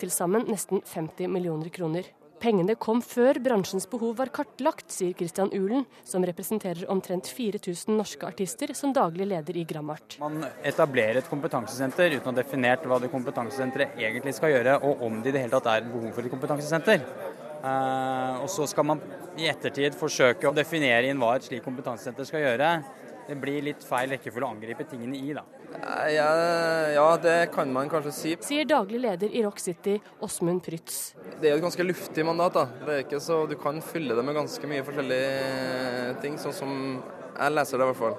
Til 0.00 0.12
sammen 0.12 0.46
nesten 0.48 0.80
50 0.84 1.28
millioner 1.32 1.68
kroner. 1.72 2.08
Pengene 2.36 2.74
kom 2.76 2.98
før 3.00 3.38
bransjens 3.40 3.86
behov 3.88 4.18
var 4.18 4.28
kartlagt, 4.34 4.90
sier 4.92 5.14
Christian 5.16 5.48
Ulen, 5.56 5.86
som 6.04 6.24
representerer 6.26 6.84
omtrent 6.92 7.30
4000 7.32 7.96
norske 7.96 8.28
artister, 8.28 8.74
som 8.76 8.92
daglig 8.96 9.28
leder 9.30 9.56
i 9.56 9.64
Grammart. 9.68 10.18
Man 10.20 10.44
etablerer 10.66 11.22
et 11.22 11.30
kompetansesenter 11.30 12.18
uten 12.18 12.28
å 12.28 12.34
ha 12.34 12.36
definert 12.36 12.84
hva 12.84 13.00
det 13.00 13.10
kompetansesenteret 13.12 13.96
egentlig 13.96 14.36
skal 14.36 14.52
gjøre, 14.52 14.76
og 14.84 15.06
om 15.08 15.22
det 15.22 15.32
i 15.32 15.36
det 15.38 15.46
hele 15.46 15.56
tatt 15.56 15.70
er 15.72 15.88
behov 15.88 16.12
for 16.12 16.28
et 16.28 16.34
kompetansesenter. 16.34 17.08
Uh, 17.64 18.44
og 18.44 18.50
så 18.52 18.66
skal 18.68 18.84
man 18.86 19.00
i 19.40 19.48
ettertid 19.50 19.96
forsøke 19.96 20.46
å 20.46 20.54
definere 20.54 21.08
inn 21.08 21.18
hva 21.18 21.32
et 21.38 21.48
slikt 21.48 21.64
kompetansesenter 21.64 22.28
skal 22.28 22.44
gjøre. 22.44 22.70
Det 23.26 23.36
blir 23.42 23.64
litt 23.66 23.82
feil 23.82 24.12
rekkefølge 24.14 24.46
å 24.46 24.54
angripe 24.54 24.86
tingene 24.86 25.18
i, 25.18 25.32
da. 25.34 25.42
Ja, 26.12 26.28
ja, 26.94 27.06
det 27.20 27.50
kan 27.54 27.72
man 27.74 27.90
kanskje 27.90 28.12
si. 28.14 28.34
Sier 28.46 28.68
daglig 28.68 29.00
leder 29.02 29.32
i 29.34 29.42
Rock 29.44 29.58
City, 29.62 29.96
Åsmund 30.22 30.62
Prytz. 30.66 31.00
Det 31.40 31.50
er 31.50 31.56
jo 31.56 31.60
et 31.60 31.66
ganske 31.66 31.86
luftig 31.86 32.24
mandat. 32.26 32.54
da. 32.54 32.64
Det 32.86 32.94
er 32.94 33.04
ikke 33.04 33.20
så, 33.20 33.42
Du 33.50 33.56
kan 33.60 33.82
fylle 33.82 34.14
det 34.14 34.24
med 34.24 34.38
ganske 34.38 34.70
mye 34.70 34.86
forskjellige 34.86 36.16
ting, 36.22 36.38
sånn 36.38 36.54
som 36.54 36.72
jeg 37.36 37.52
leser 37.52 37.78
det 37.78 37.84
i 37.84 37.90
hvert 37.90 38.00
fall. 38.00 38.16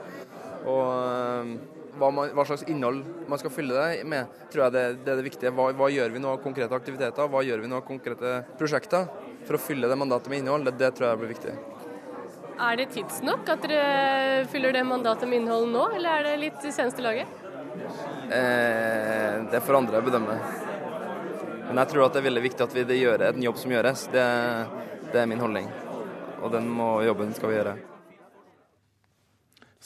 Og 0.67 0.83
eh, 0.91 1.55
hva, 1.97 2.11
man, 2.13 2.33
hva, 2.35 2.45
slags 2.47 2.67
innhold 2.69 3.01
man 3.29 3.41
skal 3.41 3.53
fylle 3.53 3.73
det 3.77 4.03
med, 4.09 4.35
tror 4.51 4.67
jeg 4.67 4.75
det, 4.75 4.85
det 5.05 5.13
er 5.13 5.21
det 5.21 5.27
viktige. 5.29 5.53
Hva, 5.55 5.71
hva, 5.77 5.89
gjør 5.93 6.13
vi 6.13 6.21
nå 6.21 6.35
av 6.35 6.43
konkrete 6.43 6.77
aktiviteter, 6.77 7.31
hva 7.31 7.43
gjør 7.45 7.63
vi 7.63 7.71
nå 7.71 7.79
av 7.79 7.87
konkrete 7.87 8.37
prosjekter 8.59 9.07
for 9.47 9.57
å 9.57 9.61
fylle 9.61 9.89
det 9.89 9.99
mandatet 9.99 10.31
med 10.31 10.43
innhold? 10.43 10.67
Det, 10.67 10.77
det 10.81 10.93
tror 10.97 11.11
jeg 11.11 11.23
blir 11.23 11.33
viktig. 11.33 11.55
Er 12.57 12.77
det 12.79 12.87
tidsnok 12.95 13.49
at 13.53 13.65
dere 13.69 14.45
fyller 14.49 14.73
det 14.73 14.81
mandatet 14.87 15.29
med 15.29 15.43
innhold 15.43 15.67
nå, 15.69 15.83
eller 15.93 16.09
er 16.09 16.23
det 16.25 16.37
litt 16.41 16.63
i 16.65 16.71
seneste 16.73 17.03
laget? 17.05 17.29
Eh, 18.33 19.35
det 19.51 19.61
får 19.61 19.77
andre 19.77 20.01
bedømme. 20.01 20.37
Men 21.67 21.81
jeg 21.83 21.91
tror 21.91 22.07
at 22.07 22.15
det 22.15 22.23
er 22.23 22.27
veldig 22.31 22.43
viktig 22.47 22.65
at 22.65 22.73
vi 22.73 22.87
det 22.89 22.97
gjør 22.97 23.27
en 23.27 23.45
jobb 23.45 23.61
som 23.61 23.75
gjøres. 23.75 24.07
Det, 24.09 24.25
det 25.13 25.21
er 25.21 25.29
min 25.29 25.43
holdning. 25.43 25.69
Og 26.41 26.49
den 26.53 26.65
må, 26.71 26.95
jobben 27.05 27.35
skal 27.37 27.53
vi 27.53 27.59
gjøre. 27.59 27.77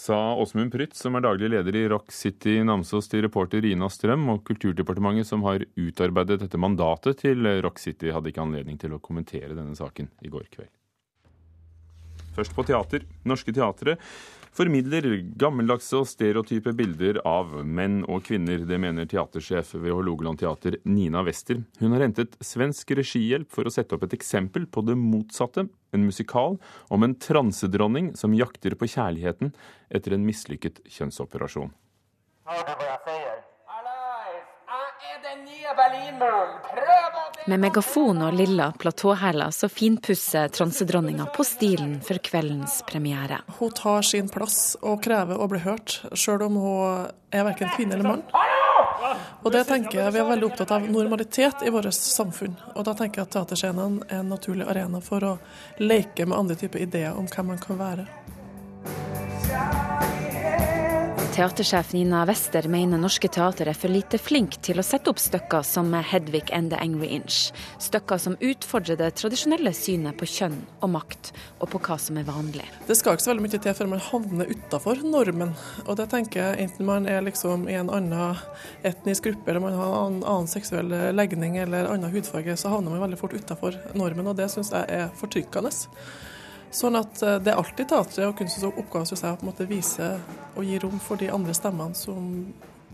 Sa 0.01 0.17
Åsmund 0.39 0.71
Prytz, 0.71 1.01
som 1.03 1.17
er 1.19 1.27
daglig 1.27 1.51
leder 1.51 1.75
i 1.75 1.85
Rock 1.91 2.13
City 2.15 2.61
Namsos, 2.65 3.11
til 3.11 3.25
reporter 3.27 3.65
Ina 3.67 3.91
Strøm. 3.91 4.29
Og 4.31 4.45
Kulturdepartementet, 4.47 5.27
som 5.27 5.43
har 5.45 5.67
utarbeidet 5.75 6.39
dette 6.45 6.61
mandatet 6.61 7.19
til 7.25 7.51
Rock 7.65 7.83
City, 7.83 8.13
hadde 8.15 8.31
ikke 8.31 8.45
anledning 8.47 8.79
til 8.79 8.95
å 8.95 9.03
kommentere 9.03 9.57
denne 9.57 9.75
saken 9.77 10.13
i 10.23 10.31
går 10.31 10.47
kveld. 10.55 10.71
Først 12.35 12.55
på 12.55 12.65
teater. 12.67 13.03
Norske 13.27 13.53
teatre 13.55 13.97
formidler 14.55 15.05
gammeldagse 15.39 16.01
og 16.01 16.07
stereotype 16.09 16.73
bilder 16.75 17.21
av 17.27 17.53
menn 17.63 18.01
og 18.03 18.25
kvinner. 18.27 18.65
Det 18.67 18.79
mener 18.81 19.07
teatersjef 19.09 19.73
ved 19.77 19.95
Hålogaland 19.95 20.41
teater, 20.41 20.77
Nina 20.83 21.23
Wester. 21.27 21.61
Hun 21.79 21.95
har 21.95 22.03
hentet 22.05 22.35
svensk 22.43 22.91
regihjelp 22.99 23.51
for 23.51 23.67
å 23.67 23.73
sette 23.73 23.95
opp 23.95 24.07
et 24.07 24.17
eksempel 24.17 24.67
på 24.67 24.83
det 24.87 24.97
motsatte. 24.99 25.67
En 25.91 26.07
musikal 26.07 26.57
om 26.91 27.07
en 27.07 27.15
transedronning 27.19 28.13
som 28.19 28.35
jakter 28.35 28.75
på 28.79 28.91
kjærligheten 28.91 29.53
etter 29.91 30.15
en 30.15 30.27
mislykket 30.27 30.83
kjønnsoperasjon. 30.87 31.71
Hør 32.51 32.67
du 32.67 32.75
hva 32.75 32.91
jeg 32.91 33.01
sier? 33.07 33.41
Med 37.47 37.59
megafon 37.59 38.21
og 38.21 38.33
lilla 38.33 38.71
platåhæler 38.79 39.51
så 39.51 39.69
finpusser 39.69 40.47
transedronninga 40.47 41.25
på 41.35 41.43
stilen 41.47 41.95
for 42.05 42.19
kveldens 42.23 42.81
premiere. 42.87 43.41
Hun 43.59 43.71
tar 43.71 44.01
sin 44.05 44.29
plass 44.29 44.75
og 44.81 45.01
krever 45.03 45.41
å 45.41 45.47
bli 45.51 45.61
hørt, 45.63 46.01
sjøl 46.13 46.45
om 46.47 46.59
hun 46.61 47.07
er 47.31 47.47
verken 47.47 47.71
kvinne 47.75 47.97
eller 47.97 48.09
mann. 48.11 48.25
Og 49.41 49.49
det 49.53 49.63
tenker 49.69 50.03
jeg 50.03 50.13
Vi 50.13 50.19
er 50.21 50.27
veldig 50.27 50.49
opptatt 50.51 50.75
av 50.75 50.85
normalitet 50.91 51.63
i 51.65 51.73
vårt 51.73 51.93
samfunn. 51.95 52.53
Og 52.75 52.85
da 52.85 52.93
tenker 52.97 53.21
jeg 53.21 53.29
at 53.29 53.33
teaterscenen 53.37 54.01
er 54.09 54.21
en 54.21 54.29
naturlig 54.29 54.67
arena 54.69 55.01
for 55.01 55.25
å 55.25 55.33
leke 55.81 56.27
med 56.27 56.37
andre 56.37 56.59
typer 56.59 56.83
ideer 56.85 57.17
om 57.17 57.29
hvem 57.31 57.53
man 57.53 57.63
kan 57.63 57.79
være. 57.79 58.07
Teatersjef 61.31 61.93
Nina 61.93 62.25
Wester 62.25 62.65
mener 62.67 62.99
norske 62.99 63.29
teater 63.31 63.69
er 63.71 63.77
for 63.79 63.87
lite 63.87 64.17
flink 64.19 64.57
til 64.67 64.81
å 64.81 64.83
sette 64.83 65.07
opp 65.07 65.19
stykker 65.21 65.63
som 65.63 65.93
'Hedvig 65.93 66.51
and 66.51 66.73
the 66.73 66.77
Angry 66.83 67.07
Inch'. 67.07 67.53
Stykker 67.79 68.17
som 68.19 68.35
utfordrer 68.35 68.97
det 68.97 69.15
tradisjonelle 69.15 69.71
synet 69.71 70.17
på 70.17 70.27
kjønn 70.27 70.57
og 70.81 70.89
makt, 70.89 71.31
og 71.61 71.69
på 71.69 71.79
hva 71.79 71.97
som 71.97 72.17
er 72.17 72.27
vanlig. 72.27 72.65
Det 72.85 72.97
skal 72.97 73.15
ikke 73.15 73.23
så 73.23 73.31
veldig 73.31 73.45
mye 73.45 73.61
til 73.63 73.73
før 73.73 73.87
man 73.87 73.99
havner 73.99 74.51
utafor 74.51 75.03
normen. 75.03 75.55
Og 75.87 75.95
det 75.95 76.09
tenker 76.09 76.41
jeg 76.41 76.59
enten 76.67 76.85
man 76.85 77.07
er 77.07 77.21
liksom 77.21 77.69
i 77.69 77.79
en 77.79 77.89
annen 77.89 78.35
etnisk 78.83 79.23
gruppe, 79.23 79.47
eller 79.47 79.61
man 79.61 79.73
har 79.79 80.07
en 80.07 80.23
annen 80.23 80.47
seksuell 80.47 81.15
legning 81.15 81.57
eller 81.57 81.87
annen 81.87 82.11
hudfarge, 82.11 82.57
så 82.57 82.75
havner 82.75 82.91
man 82.91 83.07
veldig 83.07 83.19
fort 83.19 83.33
utafor 83.33 83.79
normen, 83.95 84.27
og 84.27 84.35
det 84.35 84.51
syns 84.51 84.71
jeg 84.71 84.83
er 84.89 85.07
fortrykkende. 85.15 85.71
Sånn 86.71 86.95
at 86.95 87.21
eh, 87.21 87.37
det 87.43 87.51
er 87.51 87.59
alltid 87.59 87.89
teatret 87.91 88.27
og 88.29 88.37
kunstens 88.39 88.69
oppgave 88.71 89.07
synes 89.09 89.25
jeg, 89.25 89.35
å 89.35 89.39
på 89.39 89.45
en 89.45 89.51
måte 89.51 89.67
vise 89.69 90.11
og 90.55 90.67
gi 90.67 90.79
rom 90.79 90.99
for 91.03 91.19
de 91.19 91.31
andre 91.33 91.55
stemmene 91.55 91.97
som 91.97 92.29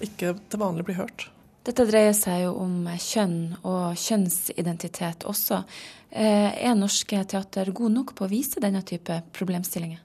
ikke 0.04 0.34
til 0.50 0.62
vanlig 0.62 0.86
blir 0.88 0.98
hørt. 0.98 1.28
Dette 1.68 1.86
dreier 1.86 2.16
seg 2.16 2.46
jo 2.46 2.56
om 2.64 2.88
kjønn 2.88 3.58
og 3.68 3.98
kjønnsidentitet 4.00 5.28
også. 5.30 5.62
Eh, 6.10 6.54
er 6.64 6.78
norske 6.80 7.22
teater 7.30 7.74
gode 7.76 7.94
nok 7.98 8.16
på 8.18 8.26
å 8.26 8.32
vise 8.32 8.64
denne 8.64 8.82
type 8.88 9.20
problemstillinger? 9.36 10.02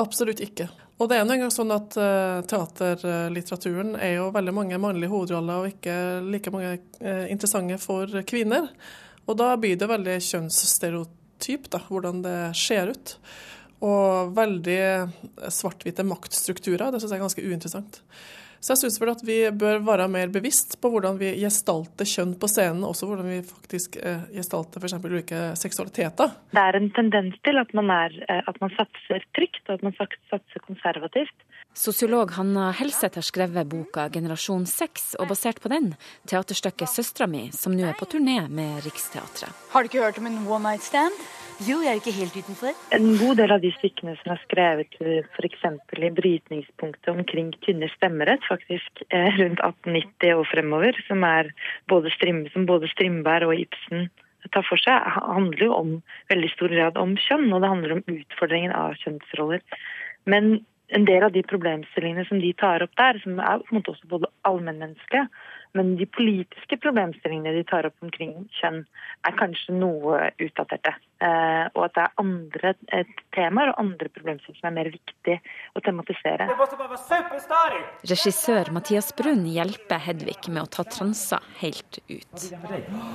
Absolutt 0.00 0.40
ikke. 0.40 0.70
Og 1.02 1.08
det 1.10 1.18
er 1.18 1.26
nå 1.26 1.34
gang 1.36 1.50
sånn 1.50 1.72
at 1.74 1.96
uh, 1.98 2.44
Teaterlitteraturen 2.46 3.96
er 3.98 4.20
jo 4.20 4.28
veldig 4.32 4.52
mange 4.54 4.78
mannlige 4.78 5.10
hovedroller 5.10 5.64
og 5.64 5.72
ikke 5.72 5.96
like 6.30 6.52
mange 6.54 6.76
interessante 7.32 7.78
for 7.82 8.22
kvinner. 8.28 8.68
Og 9.26 9.34
da 9.40 9.50
blir 9.58 9.74
det 9.80 9.88
veldig 9.90 10.14
kjønnsstereotypt 10.22 11.21
typ, 11.42 11.68
da, 11.72 11.82
hvordan 11.88 12.22
det 12.24 12.36
ser 12.58 12.92
ut. 12.94 13.16
Og 13.82 14.30
veldig 14.36 14.82
svart-hvite 15.50 16.06
maktstrukturer. 16.06 16.92
Det 16.92 17.02
syns 17.02 17.10
jeg 17.10 17.18
er 17.18 17.24
ganske 17.26 17.46
uinteressant. 17.46 17.98
Så 18.62 18.76
jeg 18.76 18.84
syns 18.84 19.00
vel 19.02 19.10
at 19.10 19.22
vi 19.26 19.36
bør 19.58 19.80
være 19.82 20.04
mer 20.06 20.30
bevisst 20.30 20.76
på 20.78 20.92
hvordan 20.92 21.16
vi 21.18 21.32
gestalter 21.40 22.06
kjønn 22.06 22.36
på 22.38 22.46
scenen, 22.46 22.84
også 22.86 23.08
hvordan 23.10 23.26
vi 23.26 23.40
faktisk 23.42 23.96
eh, 23.98 24.22
gestalter 24.36 24.78
f.eks. 24.78 24.94
ulike 25.02 25.40
seksualiteter. 25.58 26.36
Det 26.54 26.62
er 26.62 26.78
en 26.78 26.86
tendens 26.94 27.34
til 27.42 27.58
at 27.58 27.74
man, 27.74 27.90
er, 27.90 28.14
eh, 28.30 28.44
at 28.46 28.62
man 28.62 28.70
satser 28.76 29.26
trygt, 29.34 29.64
og 29.66 29.80
at 29.80 29.82
man 29.88 29.98
satser 29.98 30.62
konservativt. 30.62 31.34
Sosiolog 31.74 32.36
Hanna 32.36 32.70
Helseth 32.76 33.18
har 33.18 33.26
skrevet 33.26 33.66
boka 33.66 34.06
'Generasjon 34.12 34.68
6', 34.68 35.16
og 35.18 35.34
basert 35.34 35.58
på 35.58 35.72
den 35.72 35.94
teaterstykket 36.30 36.86
'Søstera 36.86 37.26
mi', 37.26 37.50
som 37.50 37.74
nå 37.74 37.88
er 37.88 37.98
på 37.98 38.06
turné 38.06 38.46
med 38.46 38.84
Riksteatret. 38.86 39.50
Har 39.72 39.82
du 39.82 39.90
ikke 39.90 40.04
hørt 40.04 40.18
om 40.18 40.26
en 40.26 40.46
one 40.46 40.62
night 40.70 40.86
stand? 40.86 41.16
Jo, 41.62 41.78
jeg 41.84 41.92
er 41.92 42.00
ikke 42.00 42.14
helt 42.16 42.36
utenfor. 42.36 42.74
En 42.96 43.04
god 43.20 43.36
del 43.38 43.52
av 43.54 43.60
de 43.62 43.70
stykkene 43.76 44.16
som 44.18 44.32
er 44.34 44.40
skrevet 44.42 44.96
f.eks. 45.36 45.64
i 45.94 46.10
brytningspunktet 46.16 47.10
omkring 47.12 47.52
kvinners 47.62 47.92
stemmerett, 47.98 48.42
faktisk 48.52 49.04
eh, 49.08 49.30
rundt 49.40 49.62
1890 49.64 50.34
og 50.36 50.46
fremover, 50.50 50.98
som, 51.08 51.24
både 51.90 52.12
Strim, 52.14 52.44
som 52.54 52.68
både 52.68 52.90
Strindberg 52.92 53.48
og 53.48 53.64
Ibsen 53.64 54.10
tar 54.52 54.66
for 54.66 54.80
seg, 54.82 55.06
handler 55.22 55.62
jo 55.62 55.72
om 55.76 55.94
veldig 56.32 56.50
stor 56.52 56.72
grad 56.74 56.98
om 57.00 57.14
kjønn, 57.20 57.48
og 57.54 57.62
det 57.62 57.72
handler 57.72 57.96
om 57.96 58.04
utfordringen 58.10 58.74
av 58.74 58.96
kjønnsroller. 59.02 59.62
Men 60.26 60.56
en 60.92 61.06
del 61.08 61.24
av 61.24 61.32
de 61.34 61.44
problemstillingene 61.48 62.26
som 62.28 62.40
de 62.42 62.52
tar 62.58 62.84
opp 62.84 62.94
der, 63.00 63.18
som 63.22 63.38
er 63.40 63.62
på 63.62 63.72
en 63.72 63.80
måte 63.80 63.94
også 63.94 64.10
både 64.10 64.30
allmennmenneskelige, 64.48 65.28
men 65.78 65.94
de 65.96 66.06
politiske 66.06 66.76
problemstillingene 66.82 67.54
de 67.56 67.64
tar 67.68 67.86
opp 67.88 68.04
omkring 68.04 68.34
kjønn, 68.60 68.82
er 69.24 69.34
kanskje 69.38 69.74
noe 69.76 70.28
utdaterte. 70.42 70.92
Eh, 71.22 71.64
og 71.72 71.84
at 71.86 71.94
det 71.96 72.02
er 72.02 72.20
andre 72.20 72.72
temaer 73.32 73.70
og 73.70 73.80
andre 73.80 74.10
problemstillinger 74.10 74.58
som 74.58 74.68
er 74.72 74.76
mer 74.80 74.90
viktig 74.92 75.36
å 75.78 75.82
tematisere. 75.86 76.48
Regissør 78.10 78.72
Mathias 78.74 79.12
Brun 79.16 79.44
hjelper 79.48 80.02
Hedvig 80.02 80.50
med 80.50 80.64
å 80.64 80.68
ta 80.76 80.84
transa 80.84 81.38
helt 81.62 82.00
ut. 82.10 82.46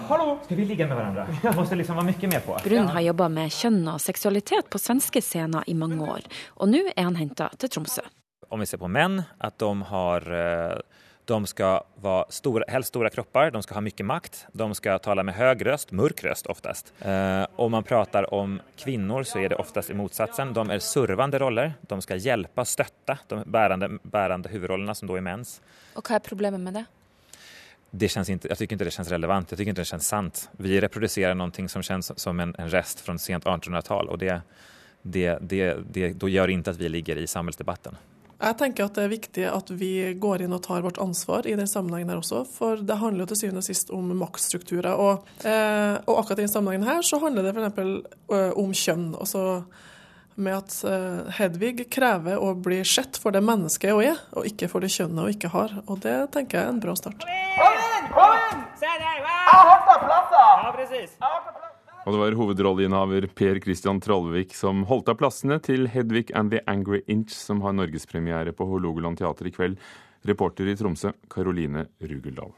Hallo! 0.10 0.38
Skal 0.48 0.62
vi 0.62 0.70
ligge 0.72 0.88
med 0.88 0.98
hverandre? 0.98 1.28
Jeg 1.44 1.82
liksom 1.84 2.00
være 2.00 2.10
mye 2.10 2.32
med 2.34 2.46
på. 2.48 2.60
Brun 2.66 2.94
har 2.96 3.10
jobba 3.12 3.32
med 3.38 3.54
kjønn 3.54 3.82
og 3.92 4.00
seksualitet 4.02 4.72
på 4.72 4.82
svenske 4.82 5.22
scener 5.22 5.68
i 5.68 5.76
mange 5.78 6.00
år, 6.02 6.26
og 6.58 6.72
nå 6.72 6.88
er 6.94 7.04
han 7.04 7.20
henta 7.20 7.52
til 7.60 7.76
Tromsø. 7.76 8.06
Om 8.48 8.64
vi 8.64 8.70
ser 8.70 8.80
på 8.80 8.88
menn, 8.88 9.20
at 9.44 9.58
de 9.60 9.70
har 9.90 10.24
eh, 10.32 11.04
de 11.28 11.48
ska 11.48 11.84
vara 11.96 12.26
stora, 12.30 12.64
helst 12.68 12.90
stora 12.90 13.10
kroppar, 13.10 13.52
de 13.52 13.64
ska 13.64 13.74
ha 13.74 13.82
mycket 13.82 14.06
makt, 14.06 14.48
de 14.52 14.76
ska 14.76 15.00
tala 15.00 15.24
med 15.24 15.36
hög 15.36 15.66
röst, 15.66 15.92
mörk 15.92 16.24
röst 16.24 16.46
oftast. 16.46 16.94
Eh, 17.02 17.46
om 17.56 17.72
man 17.72 17.84
pratar 17.84 18.34
om 18.34 18.62
kvinnor 18.76 19.24
så 19.24 19.40
är 19.40 19.50
det 19.50 19.56
oftast 19.56 19.90
i 19.90 19.94
motsatsen. 19.94 20.54
De 20.54 20.70
är 20.70 20.80
servande 20.80 21.40
roller, 21.40 21.74
de 21.82 22.02
ska 22.02 22.16
hjälpa, 22.16 22.66
stötta 22.66 23.18
de 23.28 23.44
bärande, 23.46 23.90
bärande 24.04 24.50
huvudrollerna 24.50 24.96
som 24.96 25.08
då 25.08 25.16
är 25.16 25.22
mäns. 25.22 25.62
Och 25.94 26.10
vad 26.10 26.16
är 26.16 26.20
problemet 26.20 26.60
med 26.60 26.74
det? 26.74 26.86
det 27.92 28.10
känns 28.10 28.30
inte, 28.30 28.48
jag 28.48 28.58
tycker 28.58 28.74
inte 28.74 28.86
det 28.86 28.92
känns 28.92 29.10
relevant, 29.10 29.52
jag 29.52 29.58
tycker 29.58 29.70
inte 29.70 29.82
det 29.82 29.86
känns 29.86 30.08
sant. 30.08 30.50
Vi 30.52 30.82
reproducerar 30.82 31.36
någonting 31.36 31.70
som 31.70 31.84
känns 31.84 32.20
som 32.20 32.40
en, 32.40 32.56
en 32.58 32.70
rest 32.70 33.00
från 33.00 33.20
sent 33.20 33.46
1800-tal 33.46 34.08
och 34.10 34.18
det, 34.18 34.42
det, 35.02 35.38
det, 35.42 35.78
det 35.92 36.14
då 36.14 36.30
gör 36.30 36.48
inte 36.48 36.70
att 36.72 36.78
vi 36.78 36.90
ligger 36.90 37.16
i 37.16 37.28
samhällsdebatten. 37.28 37.96
Jeg 38.38 38.58
tenker 38.60 38.86
at 38.86 38.94
det 38.94 39.04
er 39.04 39.10
viktig 39.10 39.46
at 39.50 39.70
vi 39.80 39.92
går 40.22 40.44
inn 40.46 40.54
og 40.54 40.62
tar 40.68 40.84
vårt 40.86 41.00
ansvar 41.02 41.48
i 41.50 41.56
den 41.58 41.70
sammenhengen 41.70 42.12
her 42.14 42.22
også, 42.22 42.44
for 42.46 42.78
det 42.86 43.00
handler 43.02 43.26
jo 43.26 43.32
til 43.32 43.40
syvende 43.42 43.64
og 43.64 43.66
sist 43.66 43.90
om 43.96 44.12
maktstrukturer. 44.20 44.94
Og, 44.94 45.26
eh, 45.42 45.98
og 46.06 46.20
akkurat 46.22 46.44
i 46.44 46.46
den 46.46 46.54
sammenhengen 46.54 46.86
her 46.86 47.02
så 47.02 47.18
handler 47.24 47.48
det 47.48 47.56
f.eks. 47.58 48.14
Eh, 48.30 48.52
om 48.62 48.76
kjønn. 48.78 49.10
altså 49.18 49.48
med 50.38 50.54
at 50.54 50.74
eh, 50.86 51.32
Hedvig 51.40 51.88
krever 51.90 52.38
å 52.38 52.54
bli 52.54 52.84
sett 52.86 53.18
for 53.18 53.34
det 53.34 53.42
mennesket 53.42 53.96
hun 53.98 54.06
er, 54.06 54.22
og 54.38 54.46
ikke 54.46 54.70
for 54.70 54.86
det 54.86 54.94
kjønnet 54.94 55.24
hun 55.24 55.34
ikke 55.34 55.54
har. 55.54 55.74
Og 55.88 55.98
det 56.06 56.18
tenker 56.36 56.60
jeg 56.60 56.68
er 56.68 56.76
en 56.76 56.84
bra 56.84 56.94
start. 57.00 57.26
Kom 57.26 57.82
inn! 57.82 58.10
Kom 58.14 58.38
inn! 58.38 58.66
Se 58.78 58.92
deg. 59.02 59.22
Jeg 59.26 59.48
har 59.50 59.72
hatt 59.74 59.94
plasser! 60.06 60.68
Ja, 60.68 60.76
precis. 60.78 61.18
Og 62.08 62.14
det 62.16 62.20
var 62.22 62.36
hovedrolleinnehaver 62.40 63.26
Per 63.36 63.58
Christian 63.60 63.98
Trollvik 64.00 64.54
som 64.56 64.86
holdt 64.88 65.10
av 65.12 65.18
plassene 65.20 65.58
til 65.60 65.90
Hedvig 65.92 66.30
and 66.40 66.54
the 66.54 66.62
Angry 66.64 67.02
Inch, 67.12 67.34
som 67.36 67.60
har 67.66 67.76
norgespremiere 67.76 68.54
på 68.56 68.68
Hålogaland 68.70 69.20
teater 69.20 69.50
i 69.50 69.52
kveld. 69.52 69.76
Reporter 70.24 70.72
i 70.72 70.78
Tromsø, 70.80 71.12
Caroline 71.28 71.84
Rugeldal. 72.00 72.56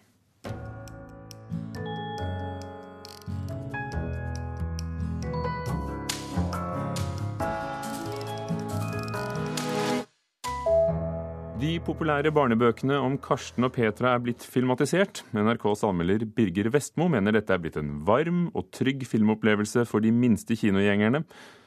De 11.59 11.73
populære 11.83 12.31
barnebøkene 12.31 12.95
om 13.03 13.17
Karsten 13.19 13.65
og 13.67 13.73
Petra 13.75 14.13
er 14.15 14.21
blitt 14.23 14.45
filmatisert. 14.47 15.25
NRKs 15.35 15.81
anmelder 15.83 16.23
Birger 16.23 16.69
Vestmo 16.71 17.09
mener 17.11 17.35
dette 17.35 17.51
er 17.51 17.59
blitt 17.59 17.75
en 17.75 17.97
varm 18.07 18.45
og 18.53 18.69
trygg 18.71 19.03
filmopplevelse 19.03 19.83
for 19.89 19.99
de 19.99 20.13
minste 20.15 20.55
kinogjengerne. 20.55 21.25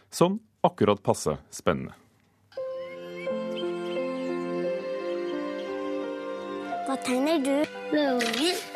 Sånn 0.09 0.41
akkurat 0.65 1.05
passe 1.05 1.37
spennende. 1.53 1.93
Hva 6.89 6.97
tegner 7.05 7.45
du? 7.45 7.59
Løveungen. 7.93 8.72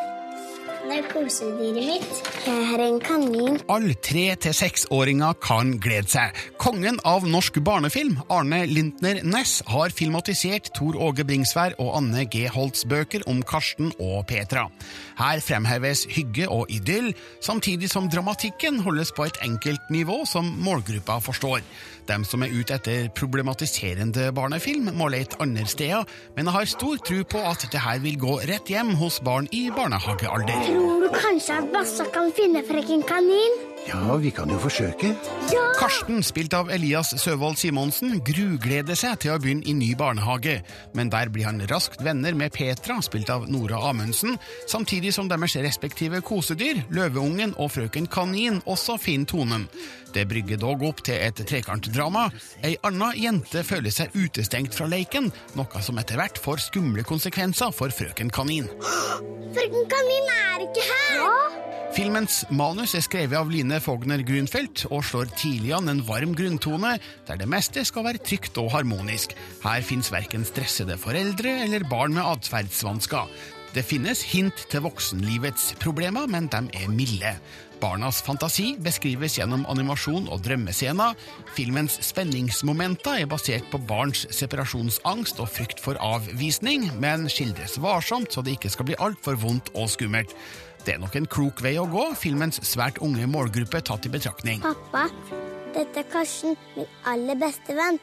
Det 0.87 1.01
er 1.01 1.07
kosedyret 1.11 1.83
mitt. 1.83 2.19
Jeg 2.47 2.67
har 2.71 2.83
en 2.85 3.01
kanin. 3.03 3.57
Alle 3.69 3.95
tre- 3.99 4.37
til 4.39 4.55
seksåringer 4.55 5.35
kan 5.43 5.73
glede 5.83 6.07
seg. 6.09 6.37
Kongen 6.63 7.01
av 7.05 7.27
norsk 7.27 7.59
barnefilm, 7.65 8.21
Arne 8.31 8.61
Lintner 8.71 9.19
Næss, 9.27 9.63
har 9.67 9.91
filmatisert 9.91 10.71
Tor 10.79 10.95
Åge 10.95 11.25
Bringsvær 11.27 11.75
og 11.83 11.97
Anne 11.99 12.25
G. 12.31 12.47
Holts 12.47 12.85
bøker 12.87 13.27
om 13.27 13.43
Karsten 13.43 13.91
og 13.99 14.29
Petra. 14.29 14.69
Her 15.19 15.41
fremheves 15.41 16.07
hygge 16.07 16.47
og 16.49 16.71
idyll, 16.71 17.13
samtidig 17.43 17.91
som 17.91 18.09
dramatikken 18.09 18.79
holdes 18.87 19.11
på 19.11 19.27
et 19.27 19.43
enkelt 19.43 19.91
nivå 19.91 20.23
som 20.25 20.47
målgruppa 20.63 21.19
forstår. 21.21 21.67
De 22.07 22.19
som 22.25 22.45
er 22.45 22.55
ute 22.55 22.77
etter 22.77 23.09
problematiserende 23.19 24.31
barnefilm, 24.37 24.93
må 24.95 25.09
lete 25.11 25.41
andre 25.43 25.67
steder, 25.67 26.07
men 26.37 26.47
jeg 26.47 26.57
har 26.57 26.71
stor 26.71 27.01
tro 27.03 27.23
på 27.35 27.43
at 27.51 27.67
det 27.73 27.83
her 27.83 28.03
vil 28.05 28.19
gå 28.23 28.37
rett 28.47 28.71
hjem 28.71 28.95
hos 29.01 29.19
barn 29.27 29.51
i 29.51 29.67
barnehagealder. 29.75 30.69
Tror 30.71 31.07
du 31.07 31.09
kanskje 31.15 31.59
at 31.61 31.73
Bassa 31.75 32.07
kan 32.15 32.31
finne 32.37 32.63
frekken 32.67 33.03
kanin? 33.09 33.66
Ja, 33.87 34.17
vi 34.19 34.31
kan 34.35 34.51
jo 34.51 34.59
forsøke. 34.59 35.15
Ja! 35.53 35.67
Karsten, 35.77 36.23
spilt 36.25 36.55
av 36.57 36.71
Elias 36.73 37.13
Søvold 37.21 37.59
Simonsen, 37.61 38.17
grugleder 38.25 38.97
seg 38.99 39.19
til 39.23 39.35
å 39.35 39.41
begynne 39.41 39.67
i 39.69 39.75
ny 39.77 39.91
barnehage, 39.99 40.57
men 40.97 41.11
der 41.13 41.29
blir 41.31 41.47
han 41.47 41.61
raskt 41.71 42.01
venner 42.03 42.35
med 42.35 42.55
Petra, 42.57 42.97
spilt 43.05 43.31
av 43.31 43.45
Nora 43.53 43.79
Amundsen, 43.91 44.39
samtidig 44.67 45.13
som 45.15 45.29
deres 45.31 45.59
respektive 45.63 46.23
kosedyr, 46.25 46.81
Løveungen 46.97 47.53
og 47.61 47.75
Frøken 47.77 48.09
Kanin, 48.11 48.63
også 48.65 48.97
finner 48.99 49.31
tonen. 49.31 49.69
Det 50.17 50.25
brygger 50.31 50.59
dog 50.63 50.83
opp 50.89 51.03
til 51.05 51.21
et 51.21 51.45
trekantdrama. 51.47 52.31
Ei 52.65 52.73
anna 52.89 53.13
jente 53.15 53.61
føler 53.67 53.93
seg 53.93 54.17
utestengt 54.17 54.75
fra 54.75 54.89
leiken, 54.91 55.29
noe 55.61 55.85
som 55.85 56.01
etter 56.01 56.19
hvert 56.19 56.41
får 56.41 56.65
skumle 56.71 57.05
konsekvenser 57.07 57.77
for 57.77 57.93
Frøken 57.93 58.33
Kanin. 58.33 58.73
Frøken 59.53 59.87
kanin 59.93 60.35
er 60.41 60.67
ikke 60.71 60.89
her! 60.89 61.21
Ja? 61.21 61.37
Filmens 61.97 62.43
manus 62.53 62.93
er 62.93 63.05
skrevet 63.05 63.39
av 63.39 63.49
Line 63.49 63.76
Fogner 63.83 64.23
Grunfeldt 64.27 64.87
og 64.91 65.05
slår 65.07 65.33
tidlig 65.39 65.75
an 65.77 65.91
en 65.93 66.05
varm 66.07 66.33
grunntone, 66.37 66.97
der 67.29 67.41
det 67.41 67.49
meste 67.51 67.85
skal 67.87 68.07
være 68.07 68.23
trygt 68.23 68.59
og 68.63 68.73
harmonisk. 68.75 69.35
Her 69.65 69.85
fins 69.87 70.13
verken 70.15 70.47
stressede 70.49 70.99
foreldre 71.01 71.59
eller 71.67 71.87
barn 71.91 72.17
med 72.17 72.27
atferdsvansker. 72.27 73.31
Det 73.77 73.85
finnes 73.85 74.23
hint 74.31 74.63
til 74.73 74.87
voksenlivets 74.87 75.75
problemer, 75.83 76.25
men 76.33 76.47
de 76.49 76.63
er 76.79 76.89
milde. 76.89 77.35
Barnas 77.77 78.23
fantasi 78.25 78.71
beskrives 78.81 79.35
gjennom 79.37 79.67
animasjon 79.69 80.31
og 80.33 80.41
drømmescener. 80.47 81.13
Filmens 81.53 81.99
spenningsmomenter 82.07 83.21
er 83.21 83.29
basert 83.29 83.69
på 83.69 83.81
barns 83.85 84.25
separasjonsangst 84.33 85.43
og 85.45 85.51
frykt 85.53 85.83
for 85.85 86.01
avvisning, 86.01 86.89
men 87.03 87.29
skildres 87.29 87.77
varsomt 87.85 88.33
så 88.33 88.41
det 88.41 88.57
ikke 88.57 88.73
skal 88.73 88.89
bli 88.89 88.97
altfor 88.97 89.37
vondt 89.45 89.75
og 89.75 89.93
skummelt. 89.93 90.33
Det 90.87 90.95
er 90.95 91.01
nok 91.03 91.17
en 91.19 91.27
klok 91.27 91.61
vei 91.67 91.73
å 91.83 91.87
gå, 91.91 92.03
filmens 92.15 92.61
svært 92.63 93.01
unge 93.03 93.27
målgruppe 93.27 93.81
tatt 93.83 94.07
i 94.07 94.13
betraktning. 94.13 94.61
Pappa, 94.63 95.09
dette 95.75 96.05
er 96.05 96.07
Karsten, 96.13 96.55
min 96.77 96.87
aller 97.11 97.41
beste 97.41 97.75
venn. 97.75 97.99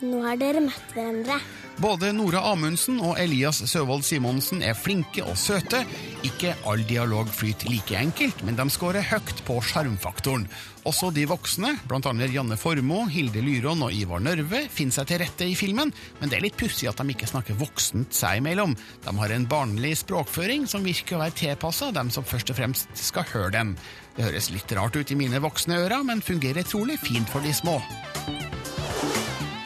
Nå 0.00 0.22
har 0.24 0.38
dere 0.40 0.62
møtt 0.64 0.94
hverandre. 0.94 1.36
Både 1.80 2.10
Nora 2.12 2.42
Amundsen 2.50 2.98
og 3.00 3.18
Elias 3.20 3.62
Søvold 3.68 4.02
Simonsen 4.04 4.60
er 4.64 4.76
flinke 4.76 5.22
og 5.24 5.36
søte. 5.40 5.80
Ikke 6.26 6.52
all 6.68 6.82
dialog 6.88 7.30
flyter 7.32 7.70
like 7.72 7.96
enkelt, 7.96 8.42
men 8.44 8.58
de 8.58 8.66
scorer 8.72 9.06
høyt 9.08 9.40
på 9.46 9.56
sjarmfaktoren. 9.64 10.44
Også 10.88 11.08
de 11.16 11.24
voksne, 11.28 11.74
bl.a. 11.88 12.12
Janne 12.32 12.56
Formoe, 12.60 13.08
Hilde 13.12 13.40
Lyron 13.44 13.84
og 13.84 13.96
Ivar 13.96 14.20
Nørve, 14.24 14.66
finner 14.72 14.96
seg 14.96 15.08
til 15.08 15.20
rette 15.24 15.48
i 15.48 15.56
filmen, 15.56 15.92
men 16.20 16.32
det 16.32 16.38
er 16.38 16.46
litt 16.46 16.60
pussig 16.60 16.88
at 16.88 17.00
de 17.00 17.16
ikke 17.16 17.28
snakker 17.28 17.56
voksent 17.60 18.16
seg 18.16 18.40
imellom. 18.40 18.76
De 19.04 19.16
har 19.20 19.36
en 19.36 19.48
barnlig 19.48 19.96
språkføring 20.02 20.68
som 20.68 20.84
virker 20.84 21.16
å 21.16 21.24
være 21.24 21.36
tilpassa 21.44 21.92
dem 21.96 22.12
som 22.12 22.28
først 22.28 22.52
og 22.52 22.60
fremst 22.60 22.92
skal 23.08 23.28
høre 23.32 23.52
dem. 23.56 23.76
Det 24.16 24.28
høres 24.28 24.52
litt 24.52 24.72
rart 24.76 24.96
ut 24.96 25.12
i 25.12 25.20
mine 25.20 25.40
voksne 25.40 25.80
ører, 25.80 26.04
men 26.04 26.24
fungerer 26.24 26.64
trolig 26.68 27.00
fint 27.04 27.28
for 27.32 27.44
de 27.44 27.56
små. 27.56 27.80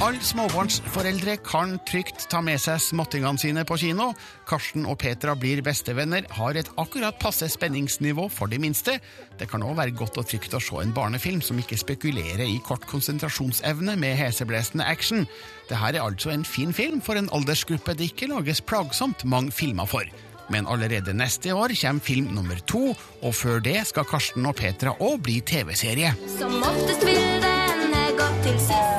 Alle 0.04 0.20
småbarnsforeldre 0.20 1.38
kan 1.40 1.78
trygt 1.88 2.26
ta 2.28 2.42
med 2.44 2.60
seg 2.60 2.76
småttingene 2.82 3.40
sine 3.40 3.62
på 3.64 3.78
kino. 3.80 4.10
Karsten 4.44 4.84
og 4.84 4.98
Petra 5.00 5.32
blir 5.32 5.62
bestevenner, 5.64 6.26
har 6.36 6.58
et 6.60 6.68
akkurat 6.76 7.16
passe 7.22 7.46
spenningsnivå 7.48 8.26
for 8.28 8.52
de 8.52 8.58
minste. 8.60 8.98
Det 9.40 9.48
kan 9.48 9.64
òg 9.64 9.78
være 9.78 9.94
godt 9.96 10.18
og 10.20 10.26
trygt 10.28 10.52
å 10.52 10.60
se 10.60 10.82
en 10.82 10.92
barnefilm 10.92 11.40
som 11.40 11.56
ikke 11.56 11.78
spekulerer 11.80 12.44
i 12.44 12.60
kort 12.66 12.84
konsentrasjonsevne 12.90 13.94
med 13.96 14.18
heseblesende 14.20 14.84
action. 14.84 15.24
Dette 15.70 15.80
er 15.80 16.02
altså 16.02 16.34
en 16.34 16.44
fin 16.44 16.76
film 16.76 17.00
for 17.00 17.16
en 17.16 17.32
aldersgruppe 17.32 17.96
det 17.96 18.10
ikke 18.10 18.28
lages 18.34 18.60
plagsomt 18.60 19.24
mange 19.24 19.56
filmer 19.56 19.88
for. 19.88 20.04
Men 20.52 20.68
allerede 20.68 21.16
neste 21.16 21.56
år 21.56 21.72
kommer 21.80 22.04
film 22.04 22.28
nummer 22.36 22.60
to, 22.68 22.90
og 23.22 23.32
før 23.32 23.64
det 23.64 23.78
skal 23.88 24.04
Karsten 24.04 24.44
og 24.44 24.60
Petra 24.60 24.92
òg 25.00 25.24
bli 25.24 25.38
TV-serie. 25.40 26.12
Som 26.36 26.60
oftest 26.60 27.08
vil 27.08 27.48
ende 27.48 28.04
godt 28.20 28.44
til 28.44 28.60
sist. 28.66 28.93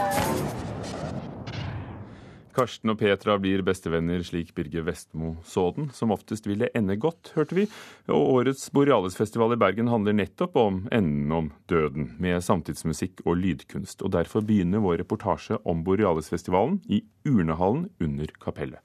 Karsten 2.56 2.94
og 2.94 3.00
Petra 3.02 3.36
blir 3.42 3.60
bestevenner 3.68 4.22
slik 4.24 4.54
Birger 4.56 4.86
Vestmo 4.88 5.34
så 5.44 5.68
den. 5.76 5.90
Som 5.94 6.14
oftest 6.16 6.48
vil 6.48 6.62
det 6.64 6.72
ende 6.78 6.96
godt, 6.96 7.34
hørte 7.36 7.58
vi. 7.58 7.66
Og 8.08 8.32
årets 8.38 8.70
Borealisfestival 8.76 9.56
i 9.56 9.60
Bergen 9.60 9.92
handler 9.92 10.16
nettopp 10.16 10.56
om 10.60 10.86
enden 10.96 11.34
om 11.36 11.50
døden, 11.72 12.14
med 12.20 12.40
samtidsmusikk 12.46 13.26
og 13.26 13.42
lydkunst. 13.42 14.06
Og 14.06 14.14
derfor 14.16 14.46
begynner 14.46 14.84
vår 14.84 15.02
reportasje 15.04 15.60
om 15.68 15.84
Borealisfestivalen 15.84 16.80
i 16.88 17.04
Urnehallen 17.28 17.90
under 18.00 18.32
kapellet. 18.40 18.80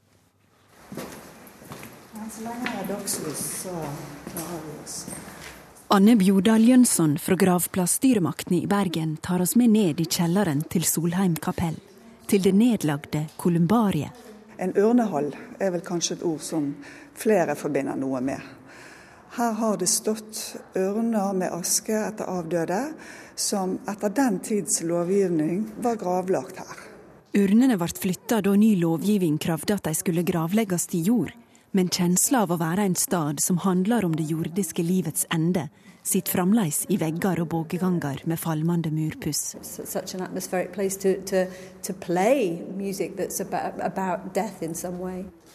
Så 2.30 2.44
lenge 2.46 2.62
det 2.62 2.74
er 2.78 2.88
dagslys, 2.90 3.44
så 3.64 3.74
klarer 4.30 4.64
vi 4.66 4.74
oss. 4.82 4.96
Anne 5.90 6.14
Bjordal 6.18 6.62
Jønsson 6.62 7.16
fra 7.18 7.34
Gravplassdyremaktene 7.38 8.60
i 8.62 8.70
Bergen 8.70 9.16
tar 9.18 9.42
oss 9.42 9.56
med 9.58 9.74
ned 9.74 10.02
i 10.02 10.06
kjelleren 10.06 10.62
til 10.70 10.86
Solheim 10.86 11.34
kapell 11.42 11.78
til 12.30 12.42
det 12.42 12.52
nedlagde 12.54 13.24
kolumbariet. 13.36 14.14
En 14.58 14.72
urnehall 14.76 15.32
er 15.58 15.72
vel 15.74 15.82
kanskje 15.82 16.18
et 16.18 16.24
ord 16.28 16.42
som 16.44 16.68
flere 17.18 17.56
forbinder 17.58 17.96
noe 17.98 18.20
med. 18.22 18.38
Her 19.34 19.52
har 19.58 19.78
det 19.80 19.88
stått 19.90 20.38
ørner 20.78 21.32
med 21.34 21.54
aske 21.54 21.94
etter 21.96 22.30
avdøde, 22.30 22.80
som 23.34 23.78
etter 23.88 24.14
den 24.14 24.38
tids 24.46 24.82
lovgivning 24.86 25.64
var 25.82 25.98
gravlagt 25.98 26.60
her. 26.62 26.86
Urnene 27.34 27.78
ble 27.78 27.88
flytta 27.94 28.40
da 28.42 28.54
ny 28.58 28.74
lovgivning 28.78 29.38
kravde 29.38 29.78
at 29.78 29.86
de 29.86 29.94
skulle 29.94 30.26
gravlegges 30.26 30.88
i 30.98 31.02
jord. 31.06 31.34
Men 31.72 31.90
kjensla 31.90 32.42
av 32.42 32.54
å 32.54 32.58
være 32.58 32.86
en 32.86 32.98
stad 32.98 33.42
som 33.42 33.62
handler 33.62 34.04
om 34.04 34.16
det 34.18 34.26
jordiske 34.26 34.82
livets 34.82 35.26
ende, 35.30 35.68
sitter 36.02 36.38
fremdeles 36.38 36.84
i 36.88 36.98
vegger 37.00 37.42
og 37.42 37.48
bågeganger 37.52 38.22
med 38.24 38.40
falmende 38.40 38.90
murpuss. 38.94 39.54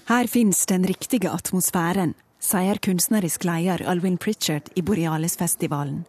Her 0.05 0.27
finnes 0.27 0.65
den 0.65 0.85
riktige 0.85 1.29
atmosfæren, 1.29 2.15
sier 2.39 2.81
kunstnerisk 2.81 3.45
leder 3.47 3.85
Alwin 3.89 4.17
Pritchard 4.17 4.69
i 4.75 4.81
Borealisfestivalen. 4.81 6.05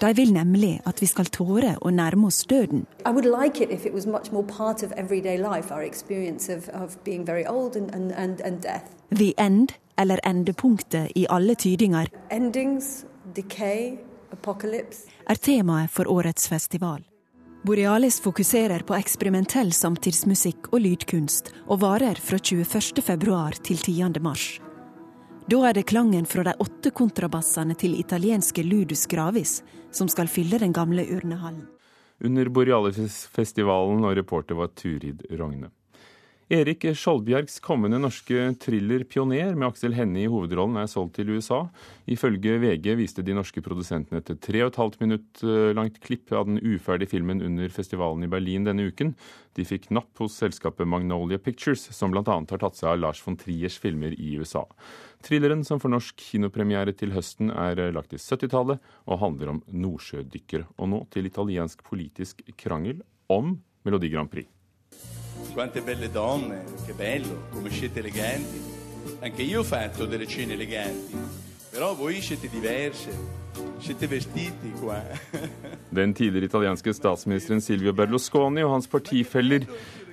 De 0.00 0.12
vil 0.14 0.32
nemlig 0.32 0.80
at 0.86 1.02
vi 1.02 1.06
skal 1.10 1.26
tåre 1.34 1.74
å 1.82 1.90
nærme 1.90 2.28
oss 2.30 2.44
døden. 2.46 2.86
Like 3.04 3.60
it 3.62 3.70
if 3.70 3.86
it 3.86 3.94
was 3.94 4.06
much 4.06 4.32
more 4.32 4.46
part 4.46 4.82
of 4.82 4.92
life, 4.92 5.70
of, 5.72 6.68
of 6.72 6.96
being 7.04 7.24
very 7.24 7.46
old 7.46 7.76
and, 7.76 7.90
and, 7.94 8.40
and. 8.40 8.66
The 9.10 9.34
End, 9.36 9.72
eller 9.96 10.20
endepunktet 10.24 11.12
i 11.14 11.26
alle 11.28 11.54
tydinger, 11.54 12.08
Endings, 12.30 13.04
decay, 13.34 13.98
er 15.26 15.34
temaet 15.34 15.90
for 15.90 16.06
årets 16.06 16.48
festival. 16.48 17.02
Borealis 17.62 18.20
fokuserer 18.20 18.84
på 18.86 18.94
eksperimentell 18.94 19.72
samtidsmusikk 19.72 20.70
og 20.72 20.80
lydkunst, 20.84 21.52
og 21.66 21.82
varer 21.82 22.20
fra 22.22 22.38
21. 22.38 23.02
februar 23.02 23.58
til 23.62 23.82
10. 23.82 24.67
Da 25.48 25.62
er 25.64 25.72
det 25.72 25.86
klangen 25.88 26.26
fra 26.28 26.42
de 26.44 26.52
åtte 26.60 26.90
kontrabassene 26.92 27.72
til 27.80 27.94
italienske 27.96 28.60
Ludus 28.66 29.06
Gravis 29.08 29.62
som 29.96 30.08
skal 30.12 30.28
fylle 30.28 30.58
den 30.60 30.74
gamle 30.76 31.06
urnehallen. 31.08 31.64
Under 32.20 32.50
Borealis-festivalen, 32.52 34.04
og 34.04 34.16
reporter 34.18 34.58
var 34.58 34.74
Turid 34.76 35.24
Rogne. 35.30 35.70
Erik 36.48 36.86
Skjoldbjergs 36.96 37.58
kommende 37.60 37.98
norske 38.00 38.54
thriller 38.56 39.02
'Pioner' 39.04 39.52
med 39.52 39.66
Aksel 39.68 39.92
Hennie 39.92 40.24
i 40.24 40.30
hovedrollen 40.32 40.78
er 40.80 40.88
solgt 40.88 41.18
til 41.18 41.28
USA. 41.36 41.66
Ifølge 42.08 42.54
VG 42.62 42.94
viste 42.96 43.20
de 43.20 43.34
norske 43.36 43.60
produsentene 43.60 44.22
et 44.22 44.40
tre 44.40 44.62
og 44.64 44.70
et 44.70 44.78
halvt 44.80 44.96
minutt 45.02 45.42
eh, 45.44 45.76
langt 45.76 46.00
klipp 46.00 46.32
av 46.32 46.48
den 46.48 46.56
uferdige 46.56 47.12
filmen 47.12 47.44
under 47.44 47.68
festivalen 47.68 48.24
i 48.24 48.32
Berlin 48.32 48.64
denne 48.64 48.88
uken. 48.88 49.12
De 49.60 49.68
fikk 49.68 49.90
napp 49.92 50.24
hos 50.24 50.40
selskapet 50.40 50.88
Magnolia 50.88 51.36
Pictures, 51.36 51.84
som 51.92 52.16
bl.a. 52.16 52.24
har 52.24 52.64
tatt 52.64 52.80
seg 52.80 52.94
av 52.94 53.04
Lars 53.04 53.20
von 53.20 53.36
Triers 53.36 53.76
filmer 53.76 54.16
i 54.16 54.40
USA. 54.40 54.64
Thrilleren, 55.20 55.68
som 55.68 55.84
får 55.84 55.98
norsk 55.98 56.28
kinopremiere 56.32 56.96
til 56.96 57.12
høsten, 57.12 57.52
er 57.52 57.92
lagt 57.92 58.14
til 58.16 58.24
70-tallet 58.24 58.80
og 59.04 59.20
handler 59.20 59.52
om 59.52 59.64
nordsjødykkere. 59.68 60.64
Og 60.80 60.94
nå 60.96 61.04
til 61.12 61.28
italiensk 61.28 61.84
politisk 61.84 62.40
krangel 62.56 63.04
om 63.28 63.58
Melodi 63.84 64.08
Grand 64.08 64.32
Prix. 64.32 64.48
Quante 65.52 65.80
belle 65.80 66.10
donne, 66.10 66.64
che 66.86 66.92
bello, 66.92 67.48
come 67.50 67.70
siete 67.70 67.98
eleganti. 67.98 68.60
Anche 69.20 69.42
io 69.42 69.60
ho 69.60 69.64
fatto 69.64 70.06
delle 70.06 70.26
cene 70.26 70.52
eleganti, 70.52 71.16
però 71.70 71.94
voi 71.94 72.20
siete 72.20 72.48
diverse, 72.48 73.10
siete 73.78 74.06
vestiti 74.06 74.70
qua. 74.78 75.02
Den 75.90 76.12
tidligere 76.12 76.46
italienske 76.46 76.92
statsministeren 76.92 77.60
Silvio 77.60 77.92
Berlusconi 77.92 78.62
og 78.62 78.76
hans 78.76 78.86
partifeller 78.86 79.66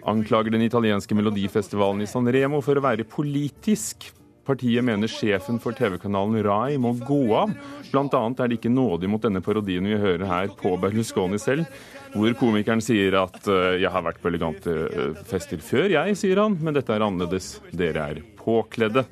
anklager 0.06 0.52
den 0.52 0.62
italienske 0.62 1.16
melodifestivalen 1.16 2.02
i 2.02 2.08
San 2.08 2.28
Remo 2.28 2.62
for 2.62 2.78
å 2.78 3.04
politisk. 3.10 4.12
Partiet 4.46 4.86
mener 4.86 5.10
sjefen 5.10 5.58
for 5.62 5.74
TV-kanalen 5.74 6.44
Rai 6.46 6.78
må 6.78 6.92
gå 7.00 7.22
av. 7.34 7.54
Blant 7.90 8.14
annet 8.14 8.42
er 8.44 8.52
de 8.52 8.58
ikke 8.60 8.70
nådige 8.70 9.10
mot 9.10 9.24
denne 9.24 9.42
parodien 9.42 9.88
vi 9.90 9.98
hører 9.98 10.26
her 10.30 10.52
på 10.60 10.76
Berlusconi 10.82 11.40
selv, 11.42 11.66
hvor 12.14 12.36
komikeren 12.38 12.84
sier 12.84 13.18
at 13.24 13.48
eh, 13.50 13.82
'jeg 13.82 13.92
har 13.92 14.04
vært 14.06 14.22
på 14.22 14.30
elegante 14.30 14.76
eh, 14.86 15.24
fester 15.26 15.58
før, 15.58 15.90
jeg', 15.90 16.18
sier 16.20 16.42
han, 16.44 16.58
men 16.62 16.78
dette 16.78 16.94
er 16.94 17.02
annerledes. 17.02 17.60
Dere 17.74 18.06
er 18.12 18.22
påkledde. 18.38 19.06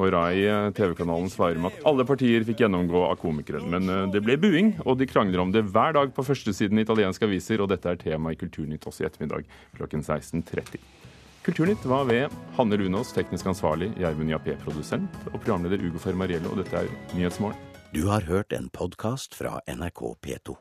Og 0.00 0.14
Rai, 0.14 0.46
eh, 0.48 0.70
TV-kanalen, 0.72 1.28
svarer 1.28 1.60
med 1.60 1.74
at 1.74 1.84
alle 1.84 2.06
partier 2.08 2.46
fikk 2.48 2.64
gjennomgå 2.64 3.04
av 3.04 3.20
komikeren. 3.20 3.68
Men 3.68 4.10
det 4.10 4.24
ble 4.24 4.38
buing, 4.40 4.72
og 4.86 4.96
de 4.96 5.06
krangler 5.06 5.44
om 5.44 5.52
det 5.52 5.66
hver 5.68 5.92
dag 5.92 6.14
på 6.16 6.24
førstesiden 6.24 6.80
i 6.80 6.88
italienske 6.88 7.28
aviser, 7.28 7.60
og 7.60 7.68
dette 7.68 7.84
er 7.84 8.00
tema 8.00 8.32
i 8.32 8.40
Kulturnytt 8.40 8.88
også 8.88 9.04
i 9.04 9.10
ettermiddag 9.10 9.44
klokken 9.76 10.00
16.30. 10.00 10.99
Kulturnytt 11.42 11.84
var 11.88 12.04
ved 12.04 12.28
Hanne 12.56 12.76
Lunås, 12.76 13.14
teknisk 13.16 13.46
ansvarlig, 13.48 13.94
Gjermund 13.96 14.28
Jappé, 14.28 14.58
produsent, 14.60 15.20
og 15.30 15.38
programleder 15.38 15.80
Ugo 15.88 16.02
Fermariello, 16.02 16.52
og 16.52 16.60
dette 16.60 16.84
er 16.84 16.90
Nyhetsmorgen. 17.16 17.56
Du 17.96 18.04
har 18.12 18.28
hørt 18.28 18.52
en 18.52 18.68
podkast 18.68 19.34
fra 19.34 19.56
NRK 19.64 20.04
P2. 20.20 20.60